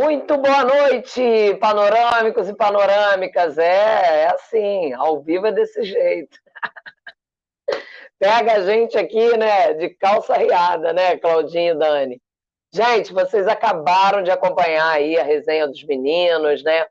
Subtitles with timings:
[0.00, 1.20] Muito boa noite,
[1.60, 3.58] panorâmicos e panorâmicas.
[3.58, 6.38] É, é assim, ao vivo é desse jeito.
[8.18, 12.22] Pega a gente aqui, né, de calça riada, né, Claudinho e Dani.
[12.72, 16.86] Gente, vocês acabaram de acompanhar aí a resenha dos meninos, né?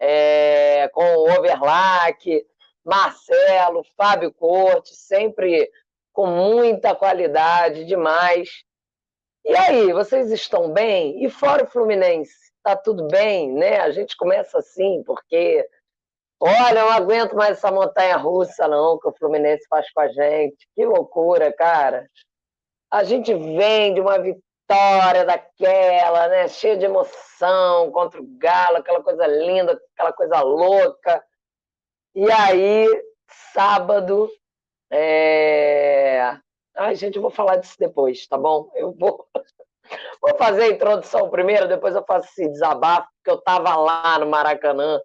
[0.00, 2.42] É, com o Overlack,
[2.82, 5.70] Marcelo, Fábio Corte, sempre
[6.10, 8.64] com muita qualidade, demais.
[9.44, 11.24] E aí, vocês estão bem?
[11.24, 13.80] E fora o Fluminense, tá tudo bem, né?
[13.80, 15.66] A gente começa assim, porque
[16.38, 20.08] olha, eu não aguento mais essa montanha russa não que o Fluminense faz com a
[20.08, 20.68] gente.
[20.74, 22.08] Que loucura, cara.
[22.90, 29.02] A gente vem de uma vitória daquela, né, cheia de emoção contra o Galo, aquela
[29.02, 31.24] coisa linda, aquela coisa louca.
[32.14, 32.86] E aí,
[33.52, 34.28] sábado,
[34.90, 36.36] é...
[36.80, 38.70] Ai, gente, eu vou falar disso depois, tá bom?
[38.74, 39.28] Eu vou,
[40.18, 44.24] vou fazer a introdução primeiro, depois eu faço esse desabafo, porque eu estava lá no
[44.24, 44.98] Maracanã,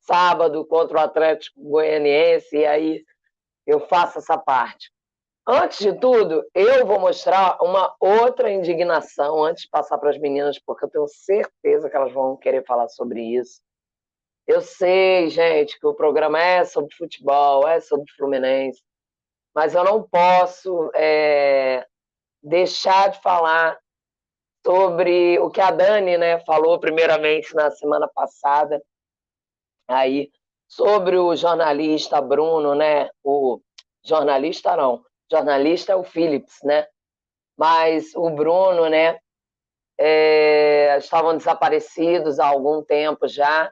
[0.00, 3.02] sábado, contra o Atlético Goianiense, e aí
[3.66, 4.92] eu faço essa parte.
[5.48, 10.58] Antes de tudo, eu vou mostrar uma outra indignação antes de passar para as meninas,
[10.58, 13.62] porque eu tenho certeza que elas vão querer falar sobre isso.
[14.46, 18.82] Eu sei, gente, que o programa é sobre futebol, é sobre Fluminense,
[19.54, 21.86] mas eu não posso é,
[22.42, 23.78] deixar de falar
[24.64, 28.82] sobre o que a Dani né, falou primeiramente na semana passada,
[29.88, 30.30] aí
[30.68, 33.10] sobre o jornalista Bruno, né?
[33.22, 33.60] O
[34.04, 36.86] jornalista não, jornalista é o Phillips, né?
[37.56, 39.18] Mas o Bruno, né?
[39.98, 43.70] É, estavam desaparecidos há algum tempo já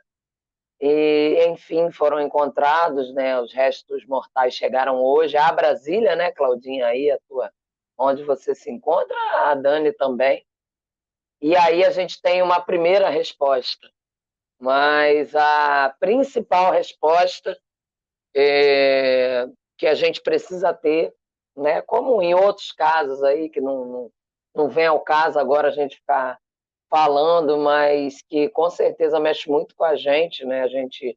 [0.80, 3.38] e, enfim, foram encontrados, né?
[3.38, 7.52] Os restos mortais chegaram hoje a Brasília, né, Claudinha, aí a tua,
[7.98, 10.44] onde você se encontra, a Dani também.
[11.42, 13.90] E aí a gente tem uma primeira resposta,
[14.58, 17.58] mas a principal resposta
[18.34, 21.14] é, que a gente precisa ter,
[21.56, 24.12] né, como em outros casos aí que não, não,
[24.54, 26.38] não vem ao caso agora a gente ficar
[26.90, 30.62] falando, mas que com certeza mexe muito com a gente, né?
[30.62, 31.16] A gente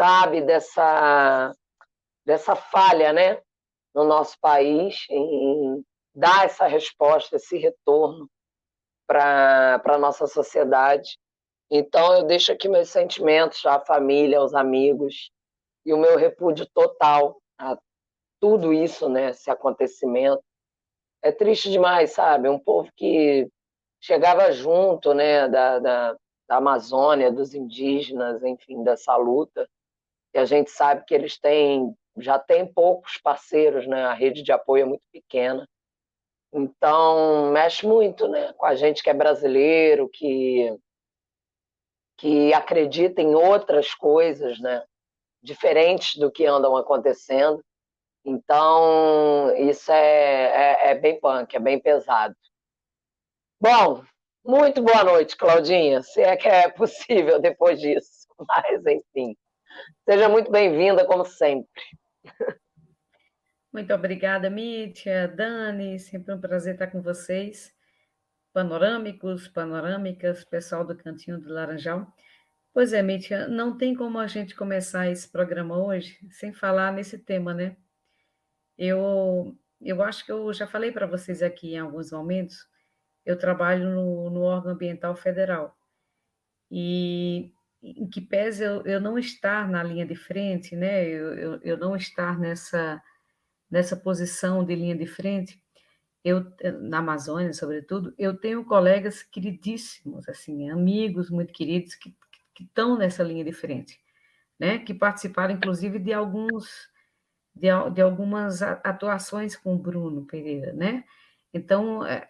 [0.00, 1.52] sabe dessa,
[2.24, 3.42] dessa falha, né?
[3.92, 8.30] No nosso país em, dar essa resposta, esse retorno
[9.06, 11.18] para a nossa sociedade.
[11.70, 15.30] Então, eu deixo aqui meus sentimentos à família, aos amigos,
[15.84, 17.76] e o meu repúdio total a
[18.40, 19.30] tudo isso, né?
[19.30, 20.42] Esse acontecimento.
[21.22, 22.48] É triste demais, sabe?
[22.48, 23.48] Um povo que
[24.02, 26.16] chegava junto né, da, da,
[26.48, 29.68] da Amazônia, dos indígenas, enfim, dessa luta.
[30.34, 34.04] E a gente sabe que eles têm, já têm poucos parceiros, né?
[34.04, 35.66] a rede de apoio é muito pequena.
[36.52, 40.76] Então, mexe muito né, com a gente que é brasileiro, que,
[42.18, 44.84] que acredita em outras coisas, né,
[45.42, 47.64] diferentes do que andam acontecendo.
[48.24, 52.36] Então, isso é, é, é bem punk, é bem pesado.
[53.62, 54.02] Bom,
[54.44, 58.26] muito boa noite, Claudinha, se é que é possível depois disso.
[58.44, 59.36] Mas, enfim,
[60.04, 61.70] seja muito bem-vinda, como sempre.
[63.72, 67.72] Muito obrigada, Mítia, Dani, sempre um prazer estar com vocês.
[68.52, 72.12] Panorâmicos, panorâmicas, pessoal do Cantinho do Laranjal.
[72.74, 77.16] Pois é, Mítia, não tem como a gente começar esse programa hoje sem falar nesse
[77.16, 77.76] tema, né?
[78.76, 82.71] Eu, eu acho que eu já falei para vocês aqui em alguns momentos
[83.24, 85.76] eu trabalho no, no órgão ambiental federal.
[86.70, 87.52] E
[87.82, 91.76] em que pese eu, eu não estar na linha de frente, né, eu, eu, eu
[91.76, 93.02] não estar nessa,
[93.70, 95.60] nessa posição de linha de frente,
[96.24, 96.46] eu
[96.80, 102.14] na Amazônia, sobretudo, eu tenho colegas queridíssimos, assim, amigos muito queridos que,
[102.54, 104.00] que estão nessa linha de frente,
[104.58, 106.90] né, que participaram, inclusive, de alguns
[107.54, 111.04] de, de algumas atuações com o Bruno Pereira, né?
[111.52, 112.26] Então, é,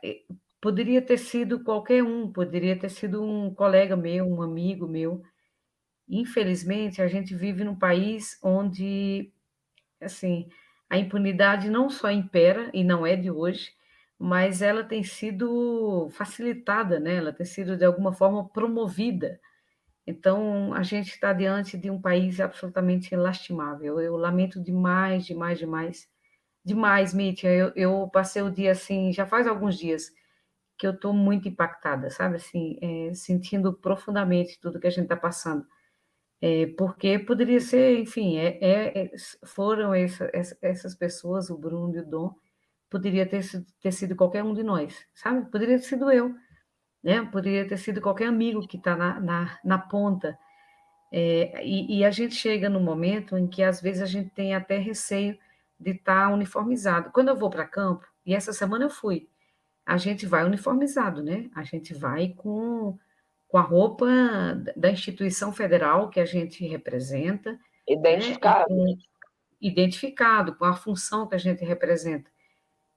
[0.62, 5.22] Poderia ter sido qualquer um, poderia ter sido um colega meu, um amigo meu.
[6.08, 9.32] Infelizmente, a gente vive num país onde,
[10.00, 10.48] assim,
[10.88, 13.72] a impunidade não só impera, e não é de hoje,
[14.18, 17.16] mas ela tem sido facilitada, né?
[17.16, 19.40] ela tem sido, de alguma forma, promovida.
[20.06, 24.00] Então, a gente está diante de um país absolutamente lastimável.
[24.00, 26.08] Eu lamento demais, demais, demais.
[26.64, 27.48] Demais, Mítia.
[27.50, 30.12] Eu, eu passei o dia assim, já faz alguns dias,
[30.82, 32.36] que eu estou muito impactada, sabe?
[32.36, 35.64] Assim, é, sentindo profundamente tudo que a gente está passando.
[36.40, 39.10] É, porque poderia ser, enfim, é, é, é
[39.46, 40.28] foram essa,
[40.60, 42.34] essas pessoas, o Bruno e o Dom,
[42.90, 43.42] poderia ter
[43.80, 45.48] ter sido qualquer um de nós, sabe?
[45.52, 46.34] Poderia ter sido eu.
[47.02, 47.24] né?
[47.32, 50.36] Poderia ter sido qualquer amigo que está na, na, na, ponta.
[51.12, 54.54] É, e, e, a gente chega no momento em que, às vezes, a gente tem
[54.54, 55.38] até receio
[55.78, 57.12] de estar tá uniformizado.
[57.12, 59.28] Quando eu vou para campo, e essa semana eu fui,
[59.84, 61.50] a gente vai uniformizado, né?
[61.54, 62.98] A gente vai com,
[63.48, 64.06] com a roupa
[64.76, 67.58] da instituição federal que a gente representa.
[67.88, 68.74] Identificado.
[68.74, 68.94] Né?
[69.62, 72.28] identificado com a função que a gente representa.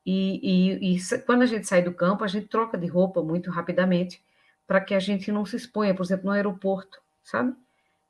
[0.04, 0.40] E,
[0.82, 4.22] e, e, quando a gente sai do campo, a gente troca de roupa muito rapidamente
[4.66, 7.56] para que a gente não se exponha, por exemplo, no aeroporto, sabe?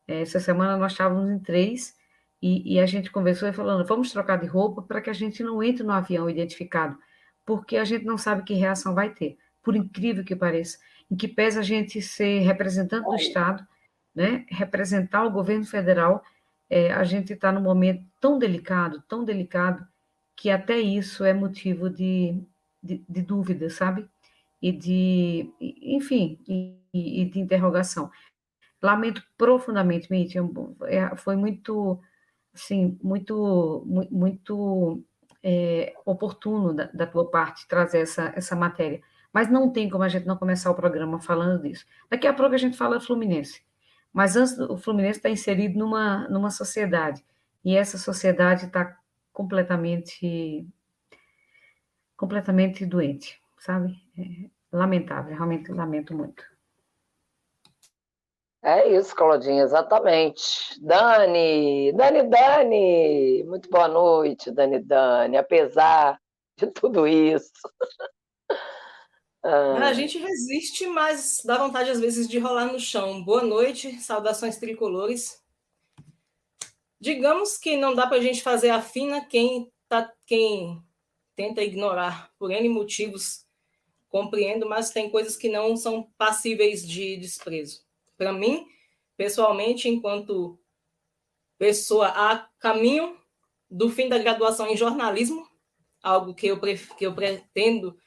[0.08, 1.96] Essa semana nós estávamos em três
[2.42, 5.44] e, e a gente conversou e falando, vamos trocar de roupa para que a gente
[5.44, 6.98] não entre no avião identificado,
[7.46, 10.80] porque a gente não sabe que reação vai ter, por incrível que pareça.
[11.10, 13.66] Em que pese a gente ser representante do Estado,
[14.14, 16.24] né, representar o governo federal,
[16.70, 19.86] é, a gente está num momento tão delicado, tão delicado,
[20.36, 22.42] que até isso é motivo de,
[22.82, 24.08] de, de dúvida, sabe?
[24.62, 28.12] E de, enfim, e, e, de interrogação.
[28.82, 30.36] Lamento profundamente, Mitch,
[30.88, 32.00] é, foi muito,
[32.54, 35.04] assim, muito, muito
[35.48, 39.00] é, oportuno da, da, tua parte trazer essa, essa matéria.
[39.32, 41.86] Mas não tem como a gente não começar o programa falando disso.
[42.10, 43.64] Daqui a pouco a gente fala Fluminense.
[44.12, 47.24] Mas antes, o Fluminense está inserido numa, numa sociedade.
[47.64, 48.98] E essa sociedade está
[49.32, 50.68] completamente
[52.18, 53.94] completamente doente, sabe?
[54.18, 56.44] É lamentável, realmente lamento muito.
[58.66, 60.82] É isso, Claudinha, exatamente.
[60.82, 66.20] Dani, Dani, Dani, muito boa noite, Dani, Dani, apesar
[66.58, 67.52] de tudo isso.
[69.48, 69.90] Ah.
[69.90, 73.24] A gente resiste, mas dá vontade às vezes de rolar no chão.
[73.24, 75.40] Boa noite, saudações tricolores.
[77.00, 80.82] Digamos que não dá para a gente fazer a fina quem, tá, quem
[81.36, 83.46] tenta ignorar por N motivos,
[84.10, 87.85] compreendo, mas tem coisas que não são passíveis de desprezo.
[88.18, 88.66] Para mim,
[89.18, 90.60] pessoalmente, enquanto
[91.58, 93.18] pessoa a caminho
[93.70, 95.48] do fim da graduação em jornalismo,
[96.02, 97.98] algo que eu, que eu pretendo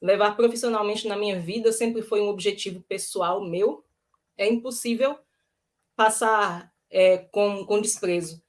[0.00, 3.84] levar profissionalmente na minha vida sempre foi um objetivo pessoal meu.
[4.36, 5.18] É impossível
[5.94, 8.42] passar é, com, com desprezo.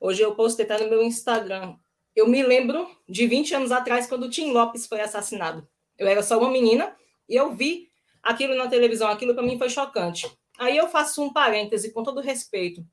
[0.00, 1.76] Hoje eu postei até no meu Instagram.
[2.14, 5.66] Eu me lembro de 20 anos atrás, quando o Tim Lopes foi assassinado.
[5.98, 6.94] Eu era só uma menina
[7.28, 7.88] e eu vi
[8.22, 9.08] aquilo na televisão.
[9.08, 10.30] Aquilo para mim foi chocante.
[10.58, 12.86] Aí eu faço um parêntese, com todo respeito.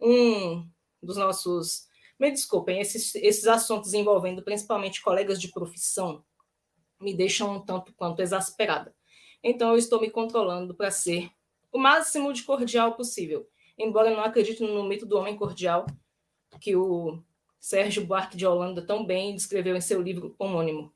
[0.00, 0.68] Um
[1.02, 1.86] dos nossos.
[2.18, 6.24] Me desculpem, esses, esses assuntos envolvendo principalmente colegas de profissão
[7.00, 8.94] me deixam um tanto quanto exasperada.
[9.42, 11.30] Então eu estou me controlando para ser
[11.70, 13.46] o máximo de cordial possível.
[13.76, 15.86] Embora eu não acredite no mito do homem cordial,
[16.60, 17.20] que o
[17.60, 20.92] Sérgio Buarque de Holanda tão bem descreveu em seu livro homônimo,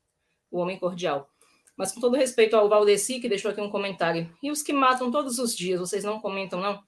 [0.50, 1.28] O Homem Cordial.
[1.78, 5.12] Mas com todo respeito ao Valdeci, que deixou aqui um comentário, e os que matam
[5.12, 6.82] todos os dias, vocês não comentam, não?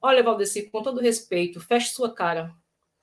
[0.00, 2.50] Olha, Valdeci, com todo respeito, feche sua cara,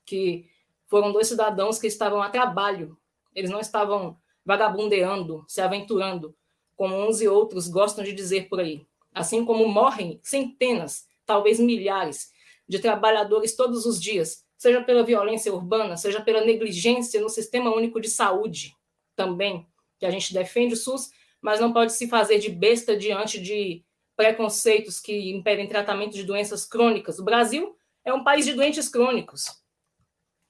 [0.04, 0.50] que
[0.88, 2.98] foram dois cidadãos que estavam a trabalho,
[3.36, 6.36] eles não estavam vagabundeando, se aventurando,
[6.76, 8.88] como uns e outros gostam de dizer por aí.
[9.14, 12.32] Assim como morrem centenas, talvez milhares,
[12.68, 18.02] de trabalhadores todos os dias, seja pela violência urbana, seja pela negligência no sistema único
[18.02, 18.76] de saúde,
[19.16, 19.68] também,
[20.00, 21.12] que a gente defende o SUS,
[21.48, 23.82] mas não pode se fazer de besta diante de
[24.18, 27.20] preconceitos que impedem tratamento de doenças crônicas.
[27.20, 27.74] O Brasil
[28.04, 29.46] é um país de doentes crônicos.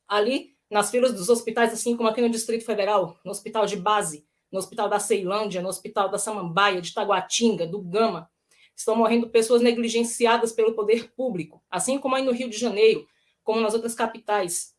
[0.08, 4.26] Ali nas filas dos hospitais, assim como aqui no Distrito Federal, no Hospital de Base,
[4.52, 8.28] no Hospital da Ceilândia, no Hospital da Samambaia, de Taguatinga, do Gama.
[8.76, 13.08] Estão morrendo pessoas negligenciadas pelo poder público, assim como aí no Rio de Janeiro,
[13.44, 14.76] como nas outras capitais.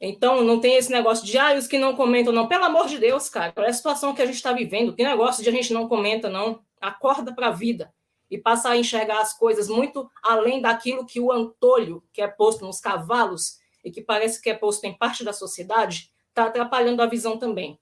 [0.00, 2.48] Então, não tem esse negócio de, ah, os que não comentam, não.
[2.48, 4.94] Pelo amor de Deus, cara, é a situação que a gente está vivendo?
[4.94, 6.62] Que negócio de a gente não comenta, não.
[6.80, 7.92] Acorda para a vida
[8.30, 12.64] e passa a enxergar as coisas muito além daquilo que o antolho, que é posto
[12.64, 17.06] nos cavalos, e que parece que é posto em parte da sociedade, está atrapalhando a
[17.06, 17.78] visão também.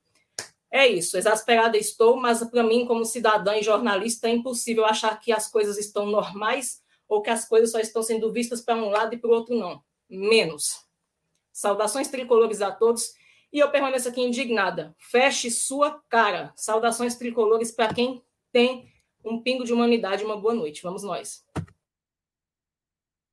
[0.70, 5.32] É isso, exasperada estou, mas para mim, como cidadã e jornalista, é impossível achar que
[5.32, 9.14] as coisas estão normais ou que as coisas só estão sendo vistas para um lado
[9.14, 9.82] e para o outro não.
[10.08, 10.88] Menos.
[11.58, 13.14] Saudações tricolores a todos
[13.52, 14.94] e eu permaneço aqui indignada.
[14.96, 16.52] Feche sua cara.
[16.54, 18.22] Saudações tricolores para quem
[18.52, 18.88] tem
[19.24, 20.24] um pingo de humanidade.
[20.24, 20.84] Uma boa noite.
[20.84, 21.44] Vamos nós.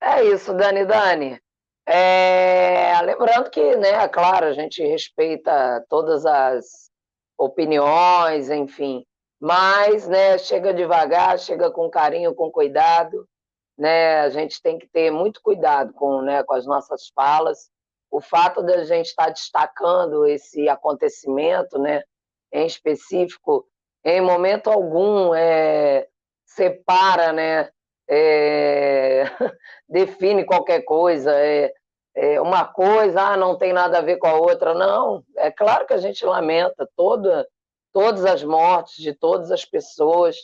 [0.01, 1.39] É isso, Dani Dani.
[1.85, 6.89] É, lembrando que, né, claro, a gente respeita todas as
[7.37, 9.05] opiniões, enfim,
[9.39, 13.29] mas, né, chega devagar, chega com carinho, com cuidado,
[13.77, 17.69] né, a gente tem que ter muito cuidado com, né, com as nossas falas.
[18.15, 22.01] O fato de a gente estar destacando esse acontecimento, né,
[22.49, 23.67] em específico,
[24.05, 26.07] em momento algum é,
[26.45, 27.69] separa, né?
[28.07, 29.25] É,
[29.89, 31.33] define qualquer coisa.
[31.33, 31.73] É,
[32.15, 34.73] é, uma coisa ah, não tem nada a ver com a outra.
[34.73, 37.45] Não, é claro que a gente lamenta toda,
[37.91, 40.37] todas as mortes de todas as pessoas.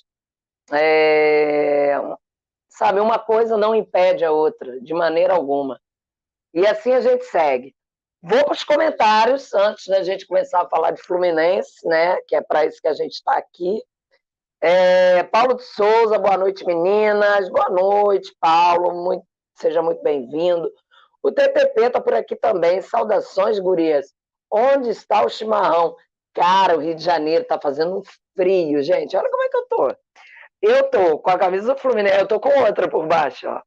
[0.73, 1.97] É,
[2.67, 5.79] sabe, uma coisa não impede a outra, de maneira alguma.
[6.53, 7.73] E assim a gente segue.
[8.21, 12.17] Vou para os comentários antes da gente começar a falar de Fluminense, né?
[12.27, 13.81] Que é para isso que a gente está aqui.
[14.61, 17.49] É, Paulo de Souza, boa noite, meninas.
[17.49, 19.03] Boa noite, Paulo.
[19.03, 20.71] Muito, seja muito bem-vindo.
[21.23, 22.81] O TTP está por aqui também.
[22.81, 24.13] Saudações, gurias.
[24.51, 25.95] Onde está o chimarrão?
[26.33, 28.03] Cara, o Rio de Janeiro está fazendo um
[28.35, 29.17] frio, gente.
[29.17, 29.95] Olha como é que eu tô.
[30.61, 33.61] Eu tô com a camisa do Fluminense, eu tô com outra por baixo, ó.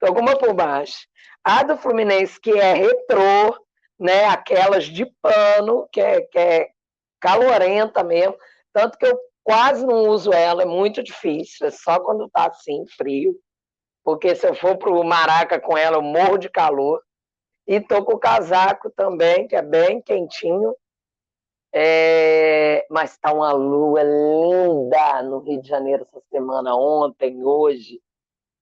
[0.00, 1.06] Tô com uma por baixo.
[1.44, 3.54] A do Fluminense, que é retrô,
[3.98, 4.24] né?
[4.24, 6.70] Aquelas de pano, que é, que é
[7.20, 8.36] calorenta mesmo.
[8.72, 12.84] Tanto que eu quase não uso ela, é muito difícil, é só quando tá assim,
[12.96, 13.38] frio.
[14.02, 17.02] Porque se eu for pro Maraca com ela, eu morro de calor.
[17.66, 20.74] E tô com o casaco também, que é bem quentinho.
[21.74, 22.86] É...
[22.90, 28.00] Mas tá uma lua linda no Rio de Janeiro essa semana, ontem, hoje.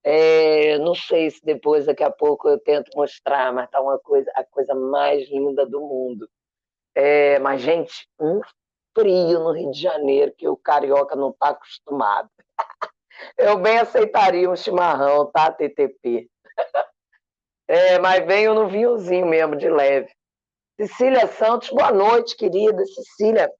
[0.04, 4.30] É, não sei se depois, daqui a pouco, eu tento mostrar, mas tá uma coisa,
[4.34, 6.28] a coisa mais linda do mundo.
[6.94, 8.40] É, mas, gente, um
[8.98, 12.28] frio no Rio de Janeiro que o carioca não está acostumado.
[13.38, 16.28] Eu bem aceitaria um chimarrão, tá, TTP?
[17.68, 20.12] É, mas venho no vinhozinho mesmo, de leve.
[20.78, 22.84] Cecília Santos, boa noite, querida.
[22.84, 23.50] Cecília,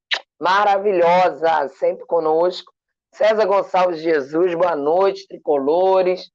[0.41, 2.72] maravilhosa, sempre conosco.
[3.15, 6.31] César Gonçalves Jesus, boa noite, tricolores.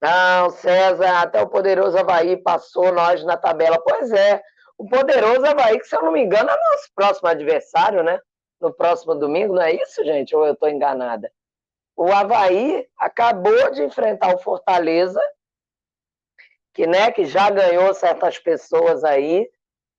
[0.00, 3.82] Não, César, até o poderoso Havaí passou nós na tabela.
[3.82, 4.40] Pois é,
[4.78, 8.20] o poderoso Havaí, que se eu não me engano, é nosso próximo adversário, né?
[8.60, 10.34] No próximo domingo, não é isso, gente?
[10.34, 11.28] Ou eu estou enganada?
[11.96, 15.20] O Havaí acabou de enfrentar o Fortaleza,
[16.72, 19.50] que, né, que já ganhou certas pessoas aí,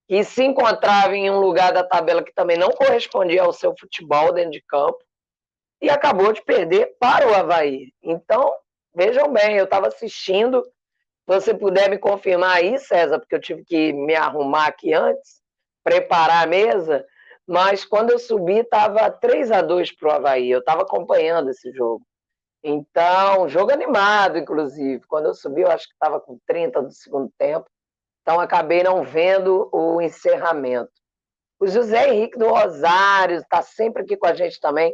[0.08, 4.32] que se encontrava em um lugar da tabela que também não correspondia ao seu futebol
[4.32, 5.07] dentro de campo
[5.81, 7.93] e acabou de perder para o Havaí.
[8.01, 8.51] Então,
[8.93, 10.63] vejam bem, eu estava assistindo.
[10.63, 10.72] Se
[11.27, 15.41] você puder me confirmar aí, César, porque eu tive que me arrumar aqui antes,
[15.84, 17.05] preparar a mesa,
[17.48, 20.50] mas quando eu subi estava 3 a 2 para o Havaí.
[20.50, 22.05] Eu estava acompanhando esse jogo.
[22.62, 25.05] Então, jogo animado, inclusive.
[25.07, 27.69] Quando eu subi, eu acho que estava com 30 do segundo tempo.
[28.22, 30.91] Então, acabei não vendo o encerramento.
[31.60, 34.93] O José Henrique do Rosário está sempre aqui com a gente também.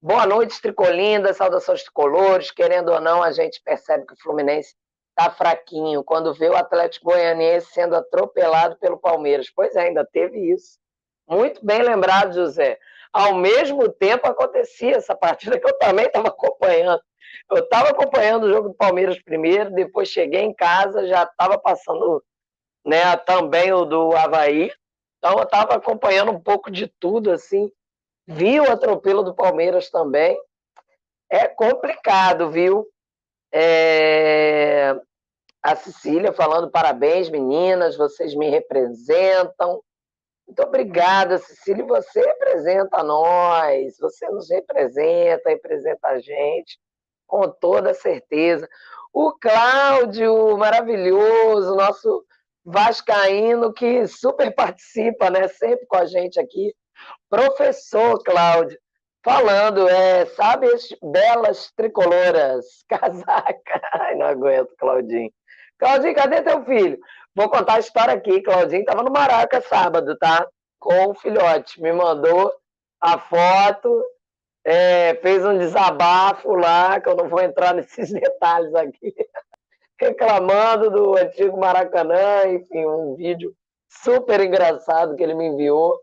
[0.00, 2.50] Boa noite, Tricolinda, saudações tricolores.
[2.50, 4.74] Querendo ou não, a gente percebe que o Fluminense
[5.10, 9.50] está fraquinho quando vê o Atlético Goianiense sendo atropelado pelo Palmeiras.
[9.50, 10.78] Pois é, ainda teve isso.
[11.26, 12.78] Muito bem lembrado, José.
[13.12, 17.00] Ao mesmo tempo acontecia essa partida que eu também estava acompanhando.
[17.50, 22.22] Eu estava acompanhando o jogo do Palmeiras primeiro, depois cheguei em casa, já estava passando
[22.84, 24.70] né, também o do Havaí.
[25.18, 27.72] Então eu estava acompanhando um pouco de tudo, assim.
[28.26, 30.36] Vi o atropelo do Palmeiras também.
[31.30, 32.86] É complicado, viu?
[33.52, 34.94] É...
[35.62, 39.82] A Cecília falando parabéns, meninas, vocês me representam.
[40.46, 41.84] Muito obrigada, Cecília.
[41.84, 46.78] Você representa nós, você nos representa, representa a gente,
[47.26, 48.68] com toda certeza.
[49.12, 52.24] O Cláudio, maravilhoso, nosso
[52.64, 55.48] vascaíno que super participa, né?
[55.48, 56.72] Sempre com a gente aqui.
[57.28, 58.78] Professor Cláudio,
[59.24, 60.68] falando, é, sabe,
[61.02, 63.80] belas tricoloras, casaca.
[63.92, 65.32] Ai, não aguento, Claudinho.
[65.78, 66.98] Claudinho, cadê teu filho?
[67.34, 68.40] Vou contar a história aqui.
[68.42, 70.46] Claudinho estava no Maraca sábado, tá?
[70.78, 71.82] Com o filhote.
[71.82, 72.52] Me mandou
[73.00, 74.02] a foto,
[74.64, 79.14] é, fez um desabafo lá, que eu não vou entrar nesses detalhes aqui,
[80.00, 83.54] reclamando do antigo Maracanã, enfim, um vídeo
[83.88, 86.00] super engraçado que ele me enviou.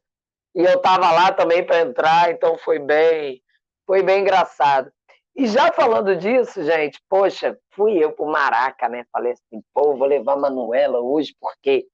[0.55, 3.41] E eu estava lá também para entrar, então foi bem,
[3.86, 4.91] foi bem engraçado.
[5.36, 9.03] E já falando disso, gente, poxa, fui eu pro Maraca, né?
[9.12, 11.88] Falei assim, pô, vou levar a Manuela hoje, porque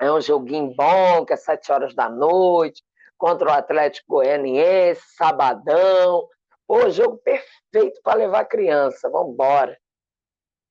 [0.00, 2.82] é um joguinho bom, que é sete horas da noite,
[3.16, 6.26] contra o Atlético Goianiense, sabadão.
[6.66, 9.78] Pô, jogo perfeito para levar criança, vamos embora.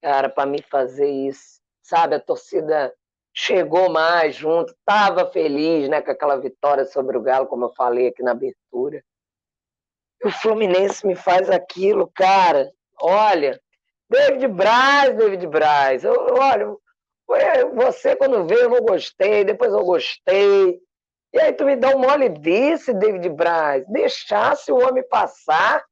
[0.01, 2.15] Cara, para me fazer isso, sabe?
[2.15, 2.93] A torcida
[3.39, 8.07] chegou mais junto, estava feliz né, com aquela vitória sobre o Galo, como eu falei
[8.07, 9.03] aqui na abertura
[10.23, 12.69] o Fluminense me faz aquilo, cara.
[13.01, 13.59] Olha,
[14.09, 16.03] David Braz, David Braz.
[16.03, 16.75] Eu, olha,
[17.73, 20.79] você quando veio eu gostei, depois eu gostei.
[21.31, 23.85] E aí tu me dá um mole desse, David Braz.
[23.87, 25.83] Deixasse o homem passar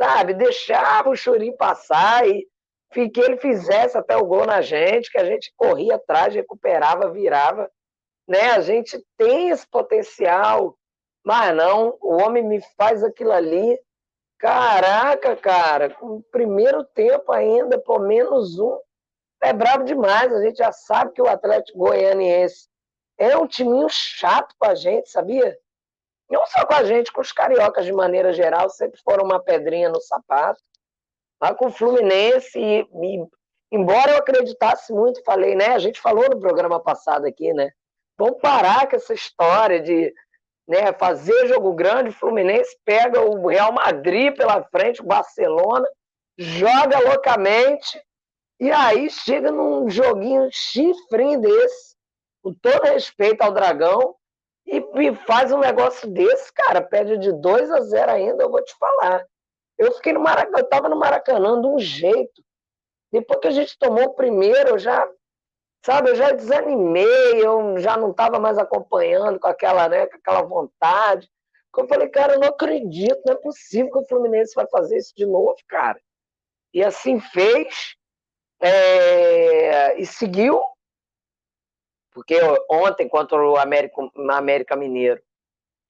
[0.00, 0.34] sabe?
[0.34, 2.46] Deixava o Churim passar e
[2.94, 7.70] que ele fizesse até o gol na gente, que a gente corria atrás, recuperava, virava.
[8.26, 8.52] Né?
[8.52, 10.76] A gente tem esse potencial,
[11.24, 13.78] mas não, o homem me faz aquilo ali.
[14.38, 18.78] Caraca, cara, o primeiro tempo ainda, por menos um,
[19.42, 20.32] é bravo demais.
[20.32, 22.68] A gente já sabe que o Atlético Goianiense
[23.18, 25.56] é um timinho chato com a gente, sabia?
[26.30, 29.88] Não só com a gente, com os cariocas de maneira geral, sempre foram uma pedrinha
[29.88, 30.60] no sapato.
[31.44, 33.26] Mas com o Fluminense, e, e,
[33.70, 35.74] embora eu acreditasse muito, falei, né?
[35.74, 37.70] A gente falou no programa passado aqui, né?
[38.16, 40.10] Vamos parar com essa história de
[40.66, 45.86] né, fazer jogo grande, o Fluminense pega o Real Madrid pela frente, o Barcelona,
[46.38, 48.02] joga loucamente,
[48.58, 51.94] e aí chega num joguinho chifrinho desse,
[52.42, 54.14] com todo respeito ao Dragão,
[54.66, 58.64] e, e faz um negócio desse, cara, pede de 2 a 0 ainda, eu vou
[58.64, 59.26] te falar.
[59.78, 62.42] Eu fiquei no Maracanã, eu tava no Maracanã de um jeito.
[63.10, 65.08] Depois que a gente tomou o primeiro, eu já,
[65.84, 70.42] sabe, eu já desanimei, eu já não estava mais acompanhando com aquela, né, com aquela
[70.42, 71.30] vontade.
[71.76, 75.12] Eu falei, cara, eu não acredito, não é possível que o Fluminense vai fazer isso
[75.16, 76.00] de novo, cara.
[76.72, 77.96] E assim fez,
[78.60, 80.62] é, e seguiu,
[82.12, 82.38] porque
[82.70, 85.20] ontem contra o América, América Mineiro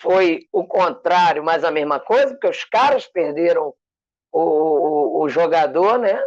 [0.05, 3.75] foi o contrário, mas a mesma coisa, porque os caras perderam
[4.31, 6.23] o, o, o jogador, né?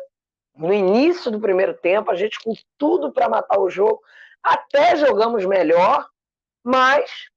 [0.55, 4.01] No início do primeiro tempo, a gente com tudo para matar o jogo,
[4.41, 6.09] até jogamos melhor,
[6.63, 7.29] mas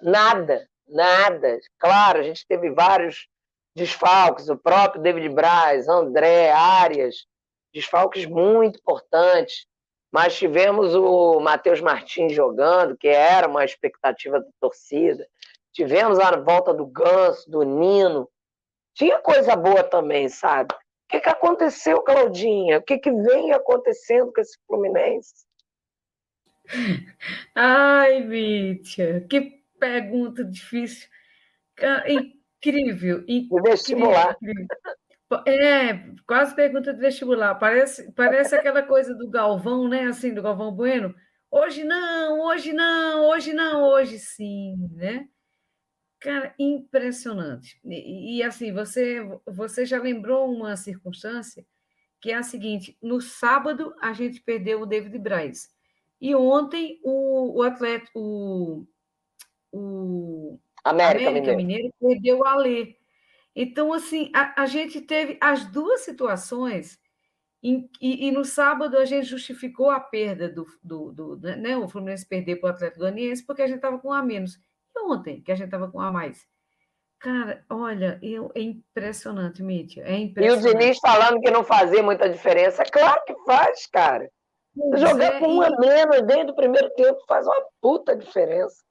[0.00, 1.58] nada, nada.
[1.80, 3.26] Claro, a gente teve vários
[3.74, 7.26] desfalques, o próprio David Braz, André, Arias,
[7.74, 9.66] desfalques muito importantes
[10.10, 15.26] mas tivemos o Matheus Martins jogando, que era uma expectativa da torcida.
[15.72, 18.28] Tivemos a volta do Ganso, do Nino.
[18.94, 20.74] Tinha coisa boa também, sabe?
[20.74, 22.78] O que, que aconteceu, Claudinha?
[22.78, 25.34] O que, que vem acontecendo com esse Fluminense?
[27.54, 31.08] Ai, Mítia, que pergunta difícil.
[32.06, 33.62] Incrível, incrível.
[33.64, 34.36] vestibular.
[34.42, 34.66] Incrível.
[35.46, 35.94] É,
[36.26, 37.54] quase pergunta de vestibular.
[37.54, 40.04] Parece, parece aquela coisa do Galvão, né?
[40.04, 41.14] Assim, do Galvão Bueno.
[41.50, 45.26] Hoje não, hoje não, hoje não, hoje sim, né?
[46.20, 47.80] Cara, impressionante.
[47.84, 51.64] E, e assim, você, você já lembrou uma circunstância
[52.20, 55.70] que é a seguinte: no sábado a gente perdeu o David Braz.
[56.20, 58.86] E ontem o, o atleta, o,
[59.72, 61.56] o América, América Mineiro.
[61.56, 62.96] Mineiro perdeu o Alê.
[63.56, 67.00] Então, assim, a, a gente teve as duas situações,
[67.62, 71.88] em, e, e, no sábado a gente justificou a perda do, do, do né, o
[71.88, 74.58] Fluminense perder para o Atlético Goianiense porque a gente estava com um a menos.
[74.94, 76.46] E ontem, que a gente estava com a mais.
[77.20, 80.02] Cara, olha, eu, é impressionante, Mítia.
[80.04, 80.64] É impressionante.
[80.64, 82.82] E o Diniz falando que não fazia muita diferença.
[82.84, 84.30] Claro que faz, cara.
[84.74, 88.82] Pois Jogar é, com um a menos dentro do primeiro tempo faz uma puta diferença.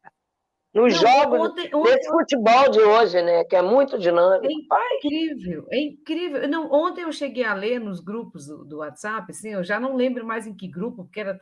[0.72, 3.44] Nos não, jogos ontem, ontem, desse futebol de hoje, né?
[3.46, 4.46] Que é muito dinâmico.
[4.46, 6.48] É incrível, é incrível.
[6.48, 9.96] Não, ontem eu cheguei a ler nos grupos do, do WhatsApp, assim, eu já não
[9.96, 11.40] lembro mais em que grupo, porque era,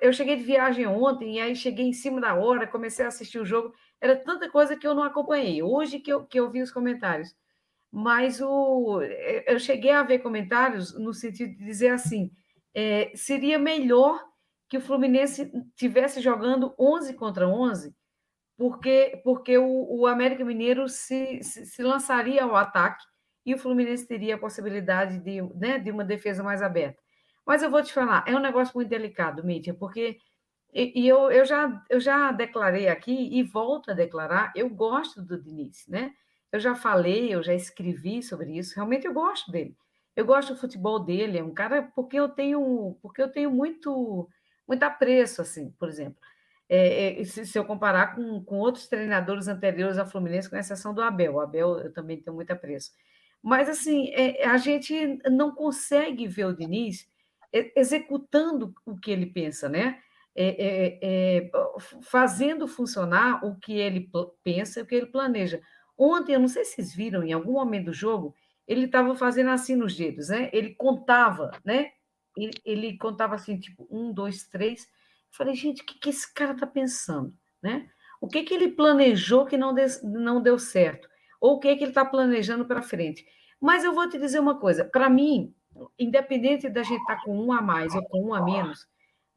[0.00, 3.38] eu cheguei de viagem ontem, e aí cheguei em cima da hora, comecei a assistir
[3.38, 3.74] o jogo.
[4.00, 5.62] Era tanta coisa que eu não acompanhei.
[5.62, 7.34] Hoje que eu, que eu vi os comentários.
[7.90, 9.00] Mas o,
[9.46, 12.30] eu cheguei a ver comentários no sentido de dizer assim:
[12.74, 14.24] é, seria melhor
[14.68, 17.94] que o Fluminense tivesse jogando 11 contra 11
[18.62, 23.04] porque, porque o, o América Mineiro se, se, se, lançaria ao ataque
[23.44, 27.01] e o Fluminense teria a possibilidade de, né, de uma defesa mais aberta.
[27.46, 30.18] Mas eu vou te falar, é um negócio muito delicado, Mídia, porque
[30.72, 35.20] e, e eu, eu, já, eu já declarei aqui e volto a declarar, eu gosto
[35.22, 36.12] do Diniz, né?
[36.50, 39.76] Eu já falei, eu já escrevi sobre isso, realmente eu gosto dele.
[40.16, 44.28] Eu gosto do futebol dele, é um cara porque eu tenho, porque eu tenho muito,
[44.68, 46.18] muito apreço, assim, por exemplo
[46.74, 50.94] é, é, se, se, eu comparar com, com outros treinadores anteriores ao Fluminense, com exceção
[50.94, 51.34] do Abel.
[51.34, 52.92] O Abel eu também tenho muito apreço.
[53.42, 57.06] Mas, assim, é, a gente não consegue ver o Diniz
[57.52, 60.00] executando o que ele pensa, né?
[60.34, 61.50] É, é, é
[62.02, 64.10] fazendo funcionar o que ele
[64.42, 65.60] pensa e o que ele planeja.
[65.96, 68.34] Ontem, eu não sei se vocês viram, em algum momento do jogo,
[68.66, 70.48] ele estava fazendo assim nos dedos, né?
[70.52, 71.90] Ele contava, né?
[72.36, 74.88] Ele, ele contava assim, tipo, um, dois, três
[75.32, 77.34] Falei, gente, o que, que esse cara está pensando?
[77.62, 77.88] Né?
[78.20, 81.08] O que, que ele planejou que não, não deu certo?
[81.40, 83.24] Ou o que, que ele está planejando para frente?
[83.60, 85.54] Mas eu vou te dizer uma coisa: para mim,
[85.98, 88.86] independente da gente estar tá com um a mais ou com um a menos,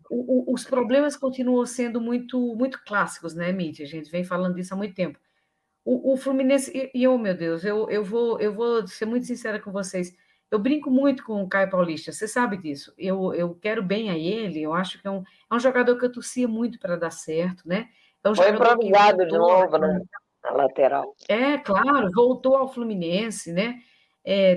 [0.10, 3.86] o, o, os problemas continuam sendo muito, muito clássicos, né, Mídia?
[3.86, 5.20] A gente vem falando disso há muito tempo.
[5.84, 9.26] O, o Fluminense, e, e oh, meu Deus, eu, eu, vou, eu vou ser muito
[9.26, 10.16] sincera com vocês.
[10.50, 12.94] Eu brinco muito com o Caio Paulista, você sabe disso.
[12.98, 16.06] Eu, eu quero bem a ele, eu acho que é um, é um jogador que
[16.06, 17.90] eu torcia muito para dar certo, né?
[18.24, 20.02] É um Foi improvisado de novo, né?
[20.44, 21.16] Na lateral.
[21.28, 23.80] É, claro, voltou ao Fluminense, né?
[24.28, 24.56] É,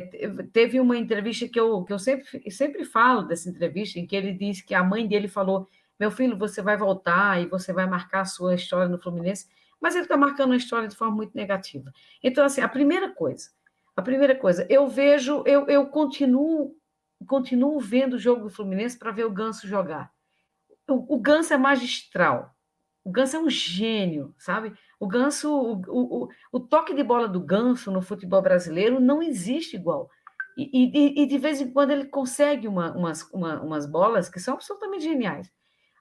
[0.50, 4.32] teve uma entrevista que eu, que eu sempre, sempre falo dessa entrevista, em que ele
[4.32, 5.68] disse que a mãe dele falou:
[6.00, 9.46] Meu filho, você vai voltar e você vai marcar a sua história no Fluminense,
[9.78, 11.92] mas ele está marcando a história de forma muito negativa.
[12.22, 13.50] Então, assim, a primeira coisa,
[13.94, 16.74] a primeira coisa, eu vejo, eu, eu continuo,
[17.26, 20.10] continuo vendo o jogo do Fluminense para ver o Ganso jogar.
[20.88, 22.54] O, o Ganso é magistral.
[23.04, 24.72] O Ganso é um gênio, sabe?
[25.00, 29.76] O Ganso, o, o, o, toque de bola do Ganso no futebol brasileiro não existe
[29.76, 30.10] igual.
[30.56, 34.40] E, e, e de vez em quando ele consegue uma, umas, uma, umas bolas que
[34.40, 35.52] são absolutamente geniais.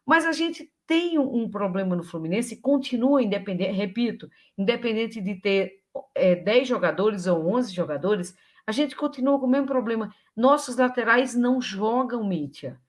[0.04, 5.82] Mas a gente tem um problema no Fluminense e continua independente, repito, independente de ter
[6.16, 10.14] é, 10 jogadores ou 11 jogadores, a gente continua com o mesmo problema.
[10.36, 12.80] Nossos laterais não jogam Mítia.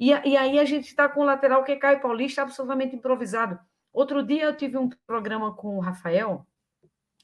[0.00, 3.58] E, e aí a gente está com o lateral que cai paulista absolutamente improvisado.
[3.92, 6.46] Outro dia eu tive um programa com o Rafael,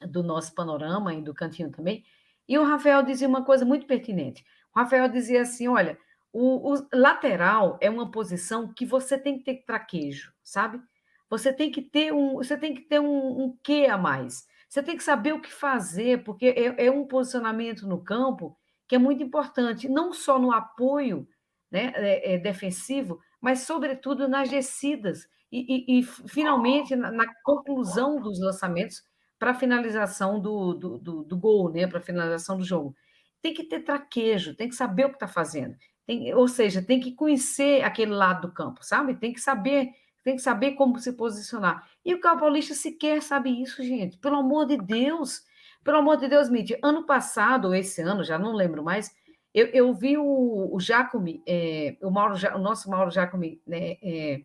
[0.01, 2.05] do nosso panorama e do cantinho também,
[2.49, 4.45] e o Rafael dizia uma coisa muito pertinente.
[4.75, 5.99] O Rafael dizia assim: olha,
[6.33, 10.81] o, o lateral é uma posição que você tem que ter traquejo, sabe?
[11.29, 14.47] Você tem que ter um, você tem que ter um, um quê a mais.
[14.69, 18.95] Você tem que saber o que fazer, porque é, é um posicionamento no campo que
[18.95, 21.29] é muito importante, não só no apoio
[21.71, 28.21] né, é, é defensivo, mas sobretudo nas descidas e, e, e finalmente, na, na, conclusão
[28.21, 29.03] dos lançamentos
[29.39, 31.87] para finalização do, do, do, do, gol, né?
[31.87, 32.95] para finalização do jogo.
[33.41, 35.77] Tem que ter traquejo, tem que saber o que está fazendo.
[36.07, 39.15] Tem, ou seja, tem que conhecer aquele lado do campo, sabe?
[39.15, 39.91] Tem que saber,
[40.25, 41.89] tem que saber como se posicionar.
[42.05, 44.19] E o Paulista sequer sabe isso, gente.
[44.19, 45.43] Pelo amor de Deus.
[45.85, 46.79] Pelo amor de Deus, Mídia.
[46.83, 49.15] Ano passado, ou esse ano, já não lembro mais,
[49.55, 54.43] eu, eu vi o, o Jacome, é, o, Mauro, o nosso Mauro Jacome, né, é,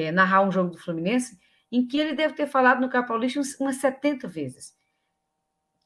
[0.00, 1.38] é, narrar um jogo do Fluminense,
[1.70, 4.74] em que ele deve ter falado no Capaulista umas 70 vezes.